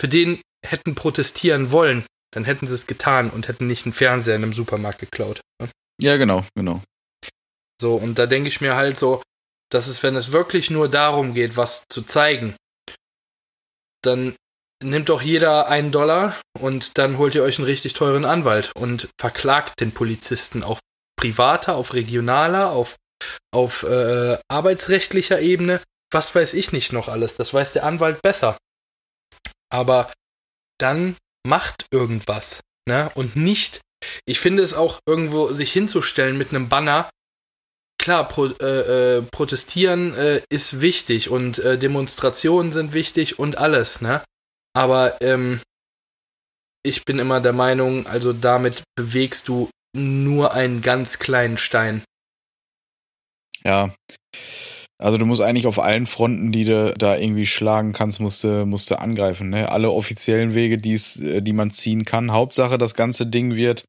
[0.00, 4.34] für den hätten protestieren wollen, dann hätten sie es getan und hätten nicht einen Fernseher
[4.34, 5.40] in einem Supermarkt geklaut.
[5.60, 5.68] Ne?
[6.00, 6.82] Ja, genau, genau.
[7.80, 9.22] So, und da denke ich mir halt so,
[9.70, 12.54] dass es, wenn es wirklich nur darum geht, was zu zeigen,
[14.02, 14.36] dann
[14.82, 19.08] nimmt doch jeder einen Dollar und dann holt ihr euch einen richtig teuren Anwalt und
[19.18, 20.80] verklagt den Polizisten auf
[21.16, 22.96] privater, auf regionaler, auf,
[23.52, 25.80] auf äh, arbeitsrechtlicher Ebene.
[26.12, 27.34] Was weiß ich nicht noch alles.
[27.34, 28.56] Das weiß der Anwalt besser.
[29.72, 30.12] Aber
[30.78, 32.60] dann macht irgendwas.
[32.88, 33.10] Ne?
[33.14, 33.80] Und nicht,
[34.26, 37.08] ich finde es auch irgendwo, sich hinzustellen mit einem Banner.
[38.04, 44.02] Klar, pro, äh, äh, protestieren äh, ist wichtig und äh, Demonstrationen sind wichtig und alles,
[44.02, 44.22] ne?
[44.74, 45.62] Aber ähm,
[46.82, 52.02] ich bin immer der Meinung, also damit bewegst du nur einen ganz kleinen Stein.
[53.64, 53.94] Ja.
[55.02, 58.66] Also du musst eigentlich auf allen Fronten, die du da irgendwie schlagen kannst, musst du,
[58.66, 59.48] musst du angreifen.
[59.48, 59.72] Ne?
[59.72, 62.32] Alle offiziellen Wege, die's, äh, die man ziehen kann.
[62.32, 63.86] Hauptsache, das ganze Ding wird,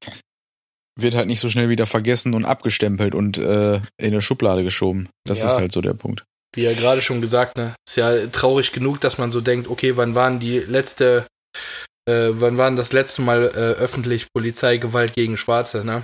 [0.97, 5.09] wird halt nicht so schnell wieder vergessen und abgestempelt und äh, in eine Schublade geschoben.
[5.25, 5.49] Das Ja.
[5.49, 6.23] ist halt so der Punkt.
[6.55, 7.73] Wie ja gerade schon gesagt, ne?
[7.87, 11.25] Ist ja traurig genug, dass man so denkt, okay, wann waren die letzte,
[12.09, 16.03] äh, wann waren das letzte Mal äh, öffentlich Polizeigewalt gegen Schwarze, ne?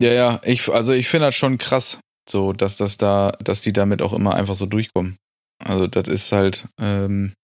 [0.00, 3.74] Ja, ja, ich, also ich finde das schon krass, so, dass das da, dass die
[3.74, 5.16] damit auch immer einfach so durchkommen.
[5.62, 7.34] Also das ist halt, ähm,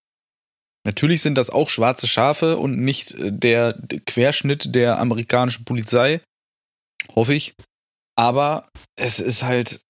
[0.86, 6.22] natürlich sind das auch schwarze Schafe und nicht äh, der Querschnitt der amerikanischen Polizei,
[7.14, 7.54] hoffe ich.
[8.16, 9.80] Aber es ist halt,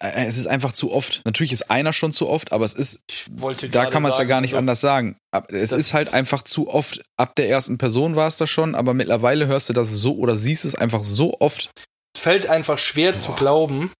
[0.00, 1.22] äh, es ist einfach zu oft.
[1.24, 4.18] Natürlich ist einer schon zu oft, aber es ist, Ich wollte da kann man es
[4.18, 5.16] ja gar nicht also, anders sagen.
[5.48, 7.02] Es ist halt einfach zu oft.
[7.16, 10.36] Ab der ersten Person war es das schon, aber mittlerweile hörst du das so oder
[10.36, 11.70] siehst es einfach so oft.
[12.16, 13.36] Es fällt einfach schwer zu Boah.
[13.36, 13.92] glauben,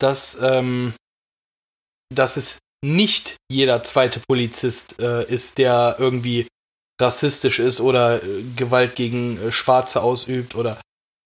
[0.00, 0.94] dass, ähm,
[2.12, 6.46] dass es nicht jeder zweite Polizist äh, ist, der irgendwie
[7.00, 10.78] rassistisch ist oder äh, Gewalt gegen äh, Schwarze ausübt oder,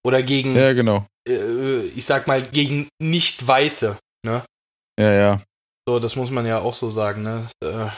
[0.08, 1.06] oder gegen, Ja, genau.
[1.28, 3.98] äh, ich sag mal, gegen Nicht-Weiße.
[4.26, 4.42] Ne?
[4.98, 5.42] Ja, ja.
[5.86, 7.46] So, das muss man ja auch so sagen, ne?
[7.62, 7.88] Äh,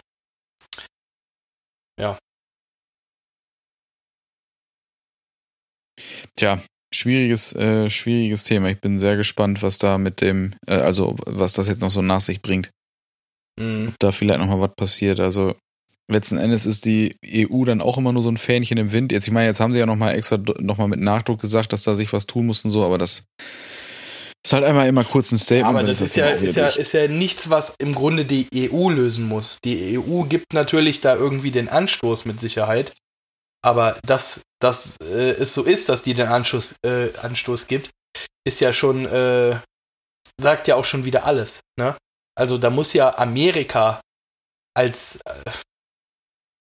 [6.37, 6.59] Tja,
[6.93, 8.69] schwieriges, äh, schwieriges Thema.
[8.71, 12.03] Ich bin sehr gespannt, was da mit dem, äh, also was das jetzt noch so
[12.03, 12.71] nach sich bringt.
[13.61, 13.89] mh.
[13.89, 15.21] Ob da vielleicht nochmal was passiert.
[15.21, 15.55] Also
[16.11, 19.13] letzten Endes ist die EU dann auch immer nur so ein Fähnchen im Wind.
[19.13, 21.95] Jetzt, ich meine, jetzt haben sie ja nochmal extra nochmal mit Nachdruck gesagt, dass da
[21.95, 23.23] sich was tun muss und so, aber das
[24.45, 25.69] ist halt einmal immer kurz ein Statement.
[25.69, 28.89] Aber das ist Thema ja, ist, ja, ist ja nichts, was im Grunde die EU
[28.89, 29.59] lösen muss.
[29.65, 32.95] Die EU gibt natürlich da irgendwie den Anstoß mit Sicherheit.
[33.63, 37.91] Aber dass das äh, es so ist, dass die den Anstoß, äh, Anstoß gibt,
[38.47, 39.57] ist ja schon, äh,
[40.41, 41.61] sagt ja auch schon wieder alles.
[41.79, 41.95] Ne?
[42.35, 44.01] Also da muss ja Amerika
[44.75, 45.51] als, äh,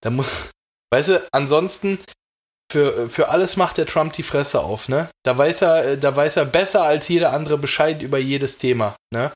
[0.02, 0.52] da muss,
[0.91, 2.00] weißt du, ansonsten
[2.72, 5.10] für, für alles macht der Trump die Fresse auf, ne?
[5.24, 8.95] Da weiß er, äh, da weiß er besser als jeder andere Bescheid über jedes Thema,
[9.14, 9.32] ne?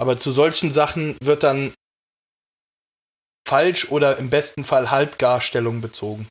[0.00, 1.72] Aber zu solchen Sachen wird dann
[3.46, 6.26] falsch oder im besten Fall halbgar Stellung bezogen.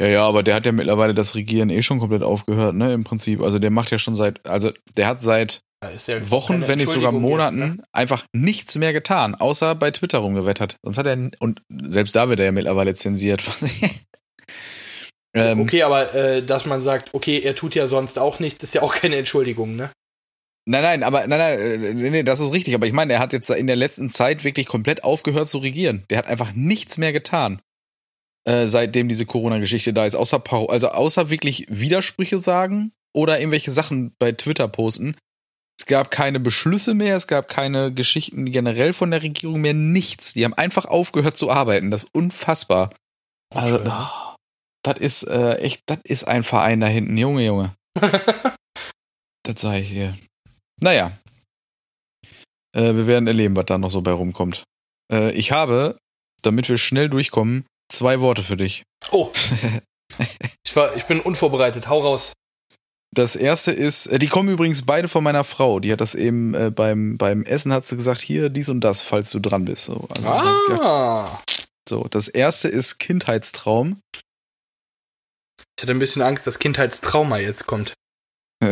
[0.00, 3.04] Ja, ja, aber der hat ja mittlerweile das Regieren eh schon komplett aufgehört, ne, im
[3.04, 3.42] Prinzip.
[3.42, 5.60] Also der macht ja schon seit, also der hat seit
[6.06, 7.84] ja Wochen, wenn nicht sogar Monaten jetzt, ne?
[7.92, 10.76] einfach nichts mehr getan, außer bei Twitter rumgewettert.
[10.82, 13.42] Sonst hat er, und selbst da wird er ja mittlerweile zensiert.
[15.34, 18.74] ähm, Okay, aber äh, dass man sagt, okay, er tut ja sonst auch nichts, ist
[18.74, 19.90] ja auch keine Entschuldigung, ne?
[20.66, 22.74] Nein, nein, aber nein, nein, äh, nee, nee, das ist richtig.
[22.74, 26.04] Aber ich meine, er hat jetzt in der letzten Zeit wirklich komplett aufgehört zu regieren.
[26.10, 27.60] Der hat einfach nichts mehr getan.
[28.44, 30.14] äh, seitdem diese Corona-Geschichte da ist.
[30.14, 35.16] Außer, also außer wirklich Widersprüche sagen oder irgendwelche Sachen bei Twitter posten.
[35.90, 40.34] Es gab keine Beschlüsse mehr, es gab keine Geschichten generell von der Regierung mehr, nichts.
[40.34, 41.90] Die haben einfach aufgehört zu arbeiten.
[41.90, 42.94] Das ist unfassbar.
[43.52, 44.36] Also, oh,
[44.84, 47.74] das ist äh, echt, das ist ein Verein da hinten, Junge, Junge.
[49.42, 50.16] das sei hier.
[50.80, 51.10] Naja.
[52.72, 54.62] Äh, wir werden erleben, was da noch so bei rumkommt.
[55.12, 55.98] Äh, ich habe,
[56.42, 58.84] damit wir schnell durchkommen, zwei Worte für dich.
[59.10, 59.32] Oh.
[60.64, 61.88] ich, war, ich bin unvorbereitet.
[61.88, 62.32] Hau raus.
[63.12, 65.80] Das erste ist, äh, die kommen übrigens beide von meiner Frau.
[65.80, 69.02] Die hat das eben äh, beim, beim Essen hat sie gesagt, hier dies und das,
[69.02, 69.86] falls du dran bist.
[69.86, 71.42] So, also, ah.
[71.88, 74.00] so, das erste ist Kindheitstraum.
[75.76, 77.94] Ich hatte ein bisschen Angst, dass Kindheitstrauma jetzt kommt.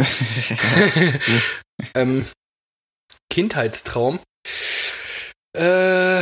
[1.94, 2.26] ähm,
[3.30, 4.20] Kindheitstraum.
[5.56, 6.20] Äh,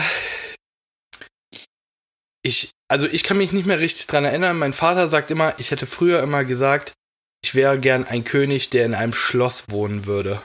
[2.42, 4.58] ich, also ich kann mich nicht mehr richtig dran erinnern.
[4.58, 6.92] Mein Vater sagt immer, ich hätte früher immer gesagt,
[7.46, 10.42] ich wäre gern ein König, der in einem Schloss wohnen würde.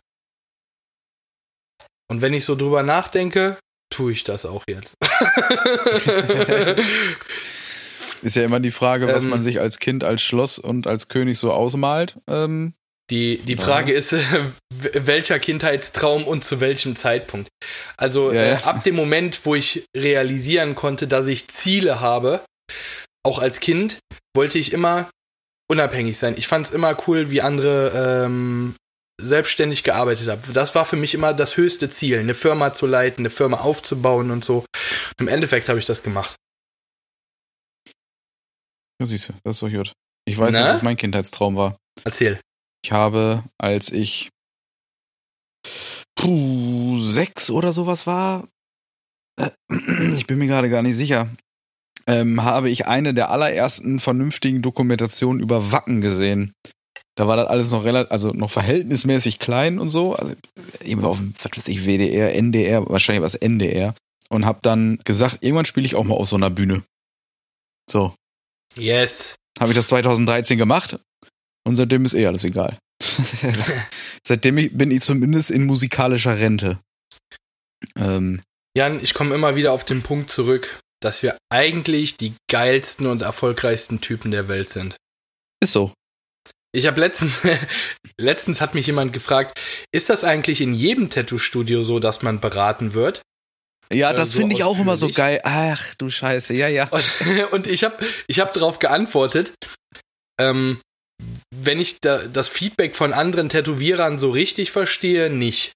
[2.08, 3.58] Und wenn ich so drüber nachdenke,
[3.92, 4.94] tue ich das auch jetzt.
[8.22, 11.08] Ist ja immer die Frage, was ähm, man sich als Kind als Schloss und als
[11.08, 12.20] König so ausmalt.
[12.30, 12.76] Ähm,
[13.10, 13.98] die, die Frage ja.
[13.98, 14.14] ist,
[14.70, 17.50] welcher Kindheitstraum und zu welchem Zeitpunkt.
[17.98, 18.60] Also ja, ja.
[18.60, 22.42] Äh, ab dem Moment, wo ich realisieren konnte, dass ich Ziele habe,
[23.24, 23.98] auch als Kind,
[24.36, 25.10] wollte ich immer
[25.72, 26.36] unabhängig sein.
[26.38, 28.76] Ich fand es immer cool, wie andere ähm,
[29.20, 30.42] selbstständig gearbeitet haben.
[30.54, 34.32] Das war für mich immer das höchste Ziel, eine Firma zu leiten, eine Firma aufzubauen
[34.32, 34.66] und so.
[35.18, 36.36] Im Endeffekt habe ich das gemacht.
[39.00, 39.94] Ja, siehst du, das ist doch gut.
[40.26, 41.78] Ich weiß nicht, was mein Kindheitstraum war.
[42.04, 42.40] Erzähl.
[42.84, 44.30] Ich habe, als ich
[46.16, 48.46] puh, sechs oder sowas war,
[49.40, 49.52] äh,
[50.16, 51.30] ich bin mir gerade gar nicht sicher,
[52.12, 56.54] ähm, habe ich eine der allerersten vernünftigen Dokumentationen über Wacken gesehen.
[57.16, 60.16] Da war das alles noch relativ, also noch verhältnismäßig klein und so.
[60.16, 60.36] Also
[60.84, 63.96] eben auf dem, was weiß ich, WDR, NDR, wahrscheinlich was NDR.
[64.30, 66.84] Und hab dann gesagt, irgendwann spiele ich auch mal auf so einer Bühne.
[67.90, 68.14] So.
[68.78, 69.36] Yes.
[69.60, 71.00] Habe ich das 2013 gemacht
[71.66, 72.78] und seitdem ist eh alles egal.
[74.28, 76.80] seitdem bin ich zumindest in musikalischer Rente.
[77.96, 78.42] Ähm,
[78.78, 83.22] Jan, ich komme immer wieder auf den Punkt zurück dass wir eigentlich die geilsten und
[83.22, 84.96] erfolgreichsten Typen der Welt sind.
[85.62, 85.94] Ist so.
[86.74, 87.40] Ich habe letztens,
[88.20, 89.60] letztens hat mich jemand gefragt,
[89.92, 93.22] ist das eigentlich in jedem Tattoo-Studio so, dass man beraten wird?
[93.92, 95.42] Ja, äh, das so finde ich auch immer so geil.
[95.44, 96.88] Ach du Scheiße, ja, ja.
[96.90, 97.04] Und,
[97.52, 97.96] und ich habe
[98.28, 99.54] ich hab darauf geantwortet,
[100.40, 100.80] ähm,
[101.54, 105.74] wenn ich da, das Feedback von anderen Tätowierern so richtig verstehe, nicht.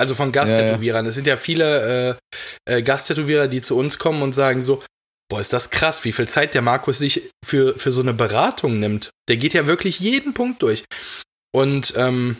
[0.00, 1.06] Also von Gasttätowierern.
[1.06, 1.24] Es ja, ja.
[1.24, 2.18] sind ja viele
[2.66, 4.82] äh, äh, Gasttätowierer, die zu uns kommen und sagen so,
[5.30, 8.80] boah, ist das krass, wie viel Zeit der Markus sich für, für so eine Beratung
[8.80, 9.10] nimmt.
[9.28, 10.84] Der geht ja wirklich jeden Punkt durch.
[11.52, 12.38] Und ähm,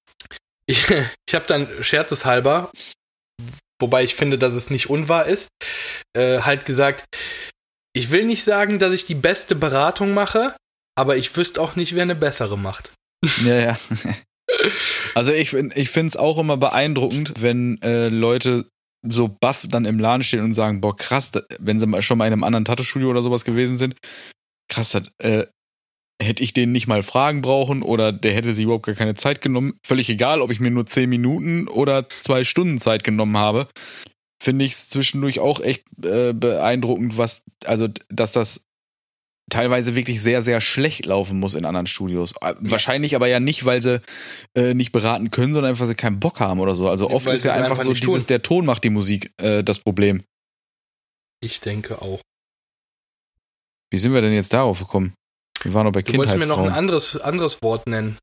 [0.66, 2.70] ich, ich habe dann scherzeshalber,
[3.80, 5.48] wobei ich finde, dass es nicht unwahr ist,
[6.16, 7.04] äh, halt gesagt,
[7.94, 10.54] ich will nicht sagen, dass ich die beste Beratung mache,
[10.96, 12.92] aber ich wüsste auch nicht, wer eine bessere macht.
[13.44, 13.78] Ja, ja.
[15.14, 18.66] Also ich, ich finde es auch immer beeindruckend, wenn äh, Leute
[19.02, 22.32] so baff dann im Laden stehen und sagen, boah, krass, wenn sie schon mal in
[22.32, 23.96] einem anderen Tattoo-Studio oder sowas gewesen sind,
[24.68, 25.46] krass, das, äh,
[26.22, 29.40] hätte ich den nicht mal fragen brauchen oder der hätte sich überhaupt gar keine Zeit
[29.40, 29.78] genommen.
[29.84, 33.68] Völlig egal, ob ich mir nur zehn Minuten oder zwei Stunden Zeit genommen habe.
[34.42, 38.65] Finde ich es zwischendurch auch echt äh, beeindruckend, was, also, dass das
[39.50, 42.34] teilweise wirklich sehr, sehr schlecht laufen muss in anderen Studios.
[42.40, 44.00] Äh, wahrscheinlich aber ja nicht, weil sie
[44.56, 46.88] äh, nicht beraten können, sondern einfach, weil sie keinen Bock haben oder so.
[46.88, 48.26] Also oft ist ja einfach, einfach so dieses, tun.
[48.28, 50.22] der Ton macht die Musik äh, das Problem.
[51.40, 52.20] Ich denke auch.
[53.90, 55.14] Wie sind wir denn jetzt darauf gekommen?
[55.62, 58.18] Wir waren noch bei Du wolltest mir noch ein anderes, anderes Wort nennen.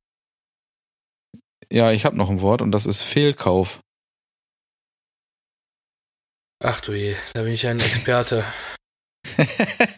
[1.72, 3.80] Ja, ich habe noch ein Wort und das ist Fehlkauf.
[6.64, 8.46] Ach du je, da bin ich ein Experte.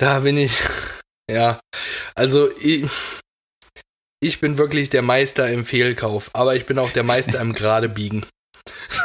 [0.00, 0.52] Da bin ich,
[1.30, 1.60] ja.
[2.14, 2.86] Also ich,
[4.22, 8.24] ich bin wirklich der Meister im Fehlkauf, aber ich bin auch der Meister im Geradebiegen.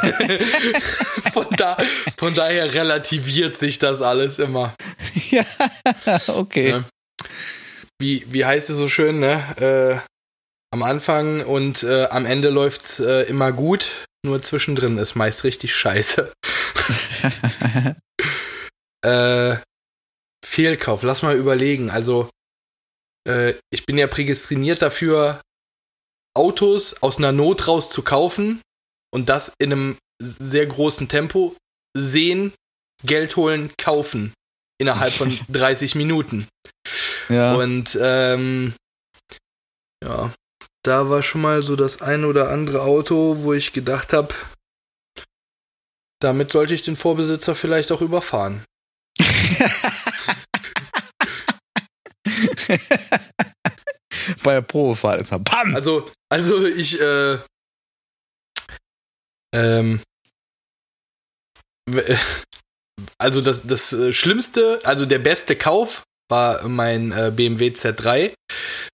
[1.34, 1.76] von, da,
[2.16, 4.74] von daher relativiert sich das alles immer.
[5.30, 5.44] Ja,
[6.28, 6.68] okay.
[6.68, 6.84] Ja.
[7.98, 9.42] Wie, wie heißt es so schön, ne?
[9.58, 9.98] Äh,
[10.72, 15.74] am Anfang und äh, am Ende läuft's äh, immer gut, nur zwischendrin ist meist richtig
[15.74, 16.32] scheiße.
[19.04, 19.56] äh,
[20.46, 21.02] Fehlkauf.
[21.02, 21.90] Lass mal überlegen.
[21.90, 22.30] Also,
[23.28, 25.40] äh, ich bin ja prädestiniert dafür,
[26.34, 28.60] Autos aus einer Not raus zu kaufen
[29.12, 31.56] und das in einem sehr großen Tempo
[31.96, 32.52] sehen,
[33.04, 34.32] Geld holen, kaufen.
[34.78, 36.46] innerhalb von 30 Minuten.
[37.28, 37.54] Ja.
[37.54, 38.74] Und ähm,
[40.04, 40.32] ja,
[40.84, 44.32] da war schon mal so das ein oder andere Auto, wo ich gedacht habe,
[46.20, 48.64] damit sollte ich den Vorbesitzer vielleicht auch überfahren.
[54.42, 55.40] Bei der Probefahrt jetzt mal.
[55.40, 55.74] Pam!
[55.74, 57.38] Also, also ich, äh,
[59.54, 60.00] ähm,
[63.18, 68.32] also das, das äh, Schlimmste, also der beste Kauf war mein äh, BMW Z3.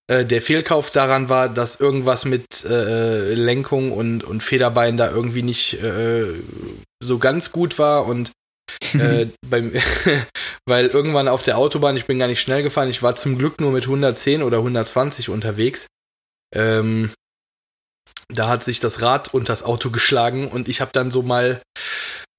[0.07, 5.41] Äh, der Fehlkauf daran war, dass irgendwas mit äh, Lenkung und, und Federbein da irgendwie
[5.41, 6.25] nicht äh,
[7.03, 8.31] so ganz gut war und
[8.93, 9.71] äh, beim,
[10.67, 13.59] weil irgendwann auf der Autobahn, ich bin gar nicht schnell gefahren, ich war zum Glück
[13.59, 15.87] nur mit 110 oder 120 unterwegs.
[16.55, 17.11] Ähm,
[18.29, 21.61] da hat sich das Rad und das Auto geschlagen und ich habe dann so mal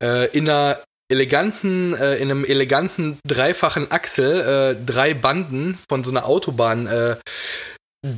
[0.03, 4.41] äh, in einer eleganten, äh, in einem eleganten dreifachen Achsel
[4.81, 7.17] äh, drei Banden von so einer Autobahn äh,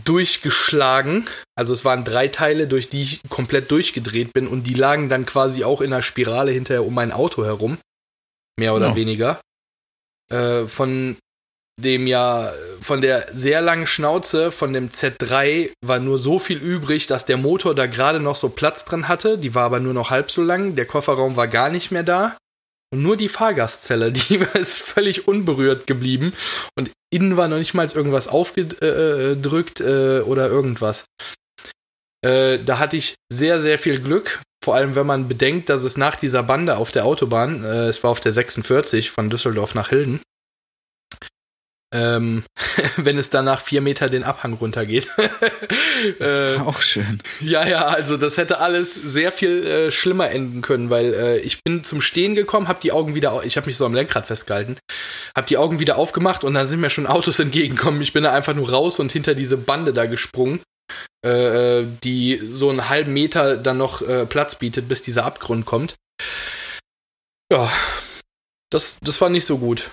[0.05, 1.27] durchgeschlagen.
[1.57, 5.27] Also es waren drei Teile, durch die ich komplett durchgedreht bin und die lagen dann
[5.27, 7.79] quasi auch in einer Spirale hinterher um mein Auto herum.
[8.59, 8.97] Mehr oder Ja.
[8.97, 9.41] weniger.
[10.31, 11.17] Äh, von
[11.81, 17.07] dem ja, von der sehr langen Schnauze von dem Z3 war nur so viel übrig,
[17.07, 19.37] dass der Motor da gerade noch so Platz dran hatte.
[19.37, 20.75] Die war aber nur noch halb so lang.
[20.75, 22.37] Der Kofferraum war gar nicht mehr da.
[22.93, 26.33] Und nur die Fahrgastzelle, die ist völlig unberührt geblieben.
[26.79, 31.05] Und innen war noch nicht mal irgendwas aufgedrückt äh, oder irgendwas.
[32.25, 34.41] Äh, da hatte ich sehr, sehr viel Glück.
[34.67, 38.03] Vor allem, wenn man bedenkt, dass es nach dieser Bande auf der Autobahn, äh, es
[38.03, 40.19] war auf der 46 von Düsseldorf nach Hilden,
[41.95, 42.43] ähm,
[42.97, 45.07] wenn es danach vier Meter den Abhang runtergeht.
[46.19, 47.21] äh, Auch schön.
[47.41, 51.63] ja, ja, also das hätte alles sehr viel äh, schlimmer enden können, weil äh, ich
[51.63, 54.79] bin zum Stehen gekommen, habe die Augen wieder, ich habe mich so am Lenkrad festgehalten,
[55.37, 58.03] habe die Augen wieder aufgemacht und dann sind mir schon Autos entgegengekommen.
[58.03, 60.59] Ich bin da einfach nur raus und hinter diese Bande da gesprungen,
[61.25, 65.67] äh, äh, die so einen halben Meter dann noch äh, Platz bietet, bis dieser Abgrund
[65.67, 65.97] kommt.
[67.53, 67.73] Ja,
[68.71, 69.91] das, das war nicht so gut.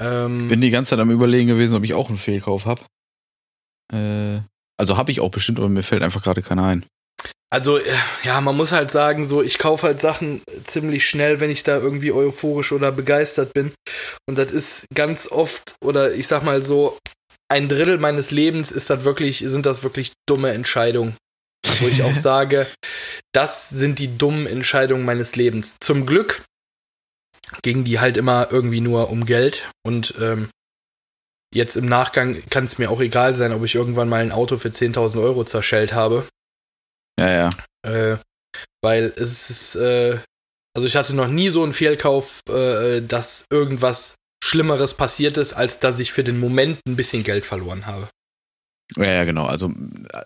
[0.00, 2.82] Ähm, Bin die ganze Zeit am überlegen gewesen, ob ich auch einen Fehlkauf habe.
[3.92, 4.40] Äh,
[4.76, 6.84] also habe ich auch bestimmt, aber mir fällt einfach gerade keiner ein.
[7.50, 11.50] Also, äh, ja, man muss halt sagen, so, ich kaufe halt Sachen ziemlich schnell, wenn
[11.50, 13.72] ich da irgendwie euphorisch oder begeistert bin.
[14.26, 16.98] Und das ist ganz oft, oder ich sag mal so,
[17.48, 21.16] ein Drittel meines Lebens ist das wirklich, sind das wirklich dumme Entscheidungen.
[21.80, 22.66] Wo ich auch sage,
[23.32, 25.76] das sind die dummen Entscheidungen meines Lebens.
[25.80, 26.42] Zum Glück
[27.62, 29.68] ging die halt immer irgendwie nur um Geld.
[29.86, 30.48] Und ähm,
[31.54, 34.58] jetzt im Nachgang kann es mir auch egal sein, ob ich irgendwann mal ein Auto
[34.58, 36.26] für 10.000 Euro zerschellt habe.
[37.18, 37.50] Ja, ja.
[37.86, 38.18] Äh,
[38.82, 40.18] weil es ist, äh,
[40.74, 44.14] also ich hatte noch nie so einen Fehlkauf, äh, dass irgendwas
[44.44, 48.08] Schlimmeres passiert ist, als dass ich für den Moment ein bisschen Geld verloren habe.
[48.96, 49.46] Ja, ja, genau.
[49.46, 50.24] Also äh,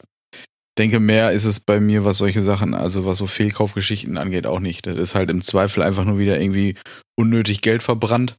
[0.77, 4.59] denke mehr ist es bei mir, was solche Sachen, also was so Fehlkaufgeschichten angeht, auch
[4.59, 4.87] nicht.
[4.89, 6.75] Das ist halt im Zweifel einfach nur wieder irgendwie
[7.17, 8.37] unnötig Geld verbrannt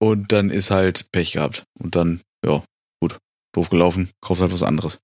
[0.00, 1.64] und dann ist halt Pech gehabt.
[1.78, 2.64] Und dann, ja,
[3.02, 3.18] gut,
[3.54, 5.00] doof gelaufen, kauf halt was anderes.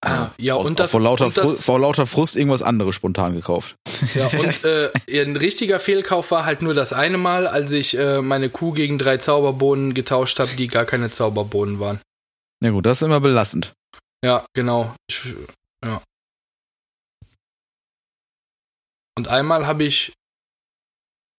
[0.00, 3.34] Ah, ja, und das, vor lauter, und das Frust, vor lauter Frust irgendwas anderes spontan
[3.34, 3.74] gekauft.
[4.14, 4.90] Ja, und äh,
[5.22, 8.98] ein richtiger Fehlkauf war halt nur das eine Mal, als ich äh, meine Kuh gegen
[8.98, 12.00] drei Zauberbohnen getauscht habe, die gar keine Zauberbohnen waren.
[12.60, 13.72] Na gut, das ist immer belastend.
[14.24, 14.94] Ja, genau.
[15.10, 15.34] Ich,
[15.84, 16.00] ja.
[19.16, 20.12] Und einmal habe ich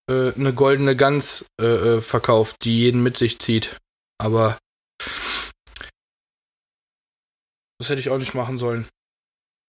[0.09, 3.77] äh, eine goldene Gans äh, äh, verkauft, die jeden mit sich zieht.
[4.17, 4.57] Aber
[7.79, 8.87] das hätte ich auch nicht machen sollen.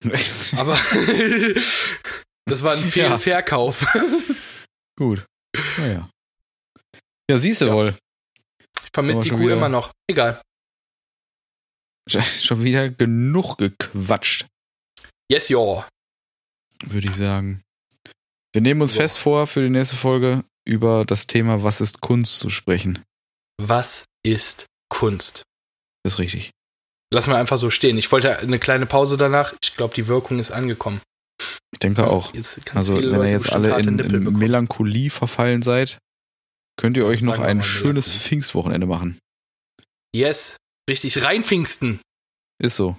[0.56, 0.74] Aber
[2.46, 3.18] das war ein Ja.
[3.18, 3.84] Fehlverkauf.
[4.98, 5.24] gut.
[5.78, 6.10] Naja.
[7.30, 7.74] Ja, siehst du Ja.
[7.74, 7.96] wohl.
[8.82, 9.92] Ich vermisse die Kuh wieder- immer noch.
[10.10, 10.40] Egal.
[12.08, 14.46] Schon wieder genug gequatscht,
[15.30, 15.84] Yes, yo.
[16.86, 17.62] würde ich sagen.
[18.52, 19.00] Wir nehmen uns So.
[19.00, 23.04] fest vor, für die nächste Folge über das Thema Was ist Kunst zu sprechen.
[23.60, 25.44] Was ist Kunst?
[26.02, 26.50] Das ist richtig.
[27.12, 27.98] Lassen wir einfach so stehen.
[27.98, 29.54] Ich wollte eine kleine Pause danach.
[29.62, 31.00] Ich glaube, die Wirkung ist angekommen.
[31.72, 32.32] Ich denke auch.
[32.34, 34.32] Jetzt Also, wenn ihr Leute jetzt bestimmt alle in, in.
[34.38, 35.98] Melancholie verfallen seid,
[36.76, 38.10] könnt ihr euch noch ein schönes.
[38.10, 39.18] Pfingstwochenende machen.
[40.14, 40.56] Yes.
[40.88, 42.00] Richtig reinpfingsten.
[42.62, 42.96] Ist so.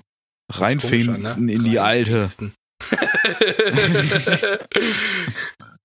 [0.52, 1.54] Reinpfingsten ne?
[1.54, 2.30] in die alte.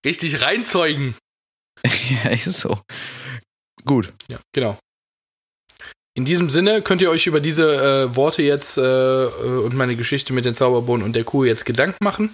[0.05, 1.15] Richtig reinzeugen.
[1.85, 2.81] ja, ist so.
[3.85, 4.13] Gut.
[4.29, 4.79] Ja, genau.
[6.17, 8.83] In diesem Sinne könnt ihr euch über diese äh, Worte jetzt äh,
[9.25, 12.33] äh, und meine Geschichte mit den Zauberbohnen und der Kuh jetzt Gedanken machen,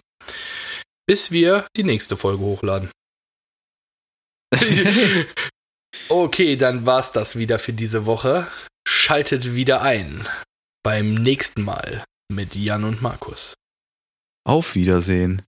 [1.07, 2.91] bis wir die nächste Folge hochladen.
[6.09, 8.47] Okay, dann war's das wieder für diese Woche.
[8.87, 10.26] Schaltet wieder ein
[10.83, 13.55] beim nächsten Mal mit Jan und Markus.
[14.45, 15.43] Auf Wiedersehen.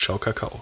[0.00, 0.60] Ciao, Kakao.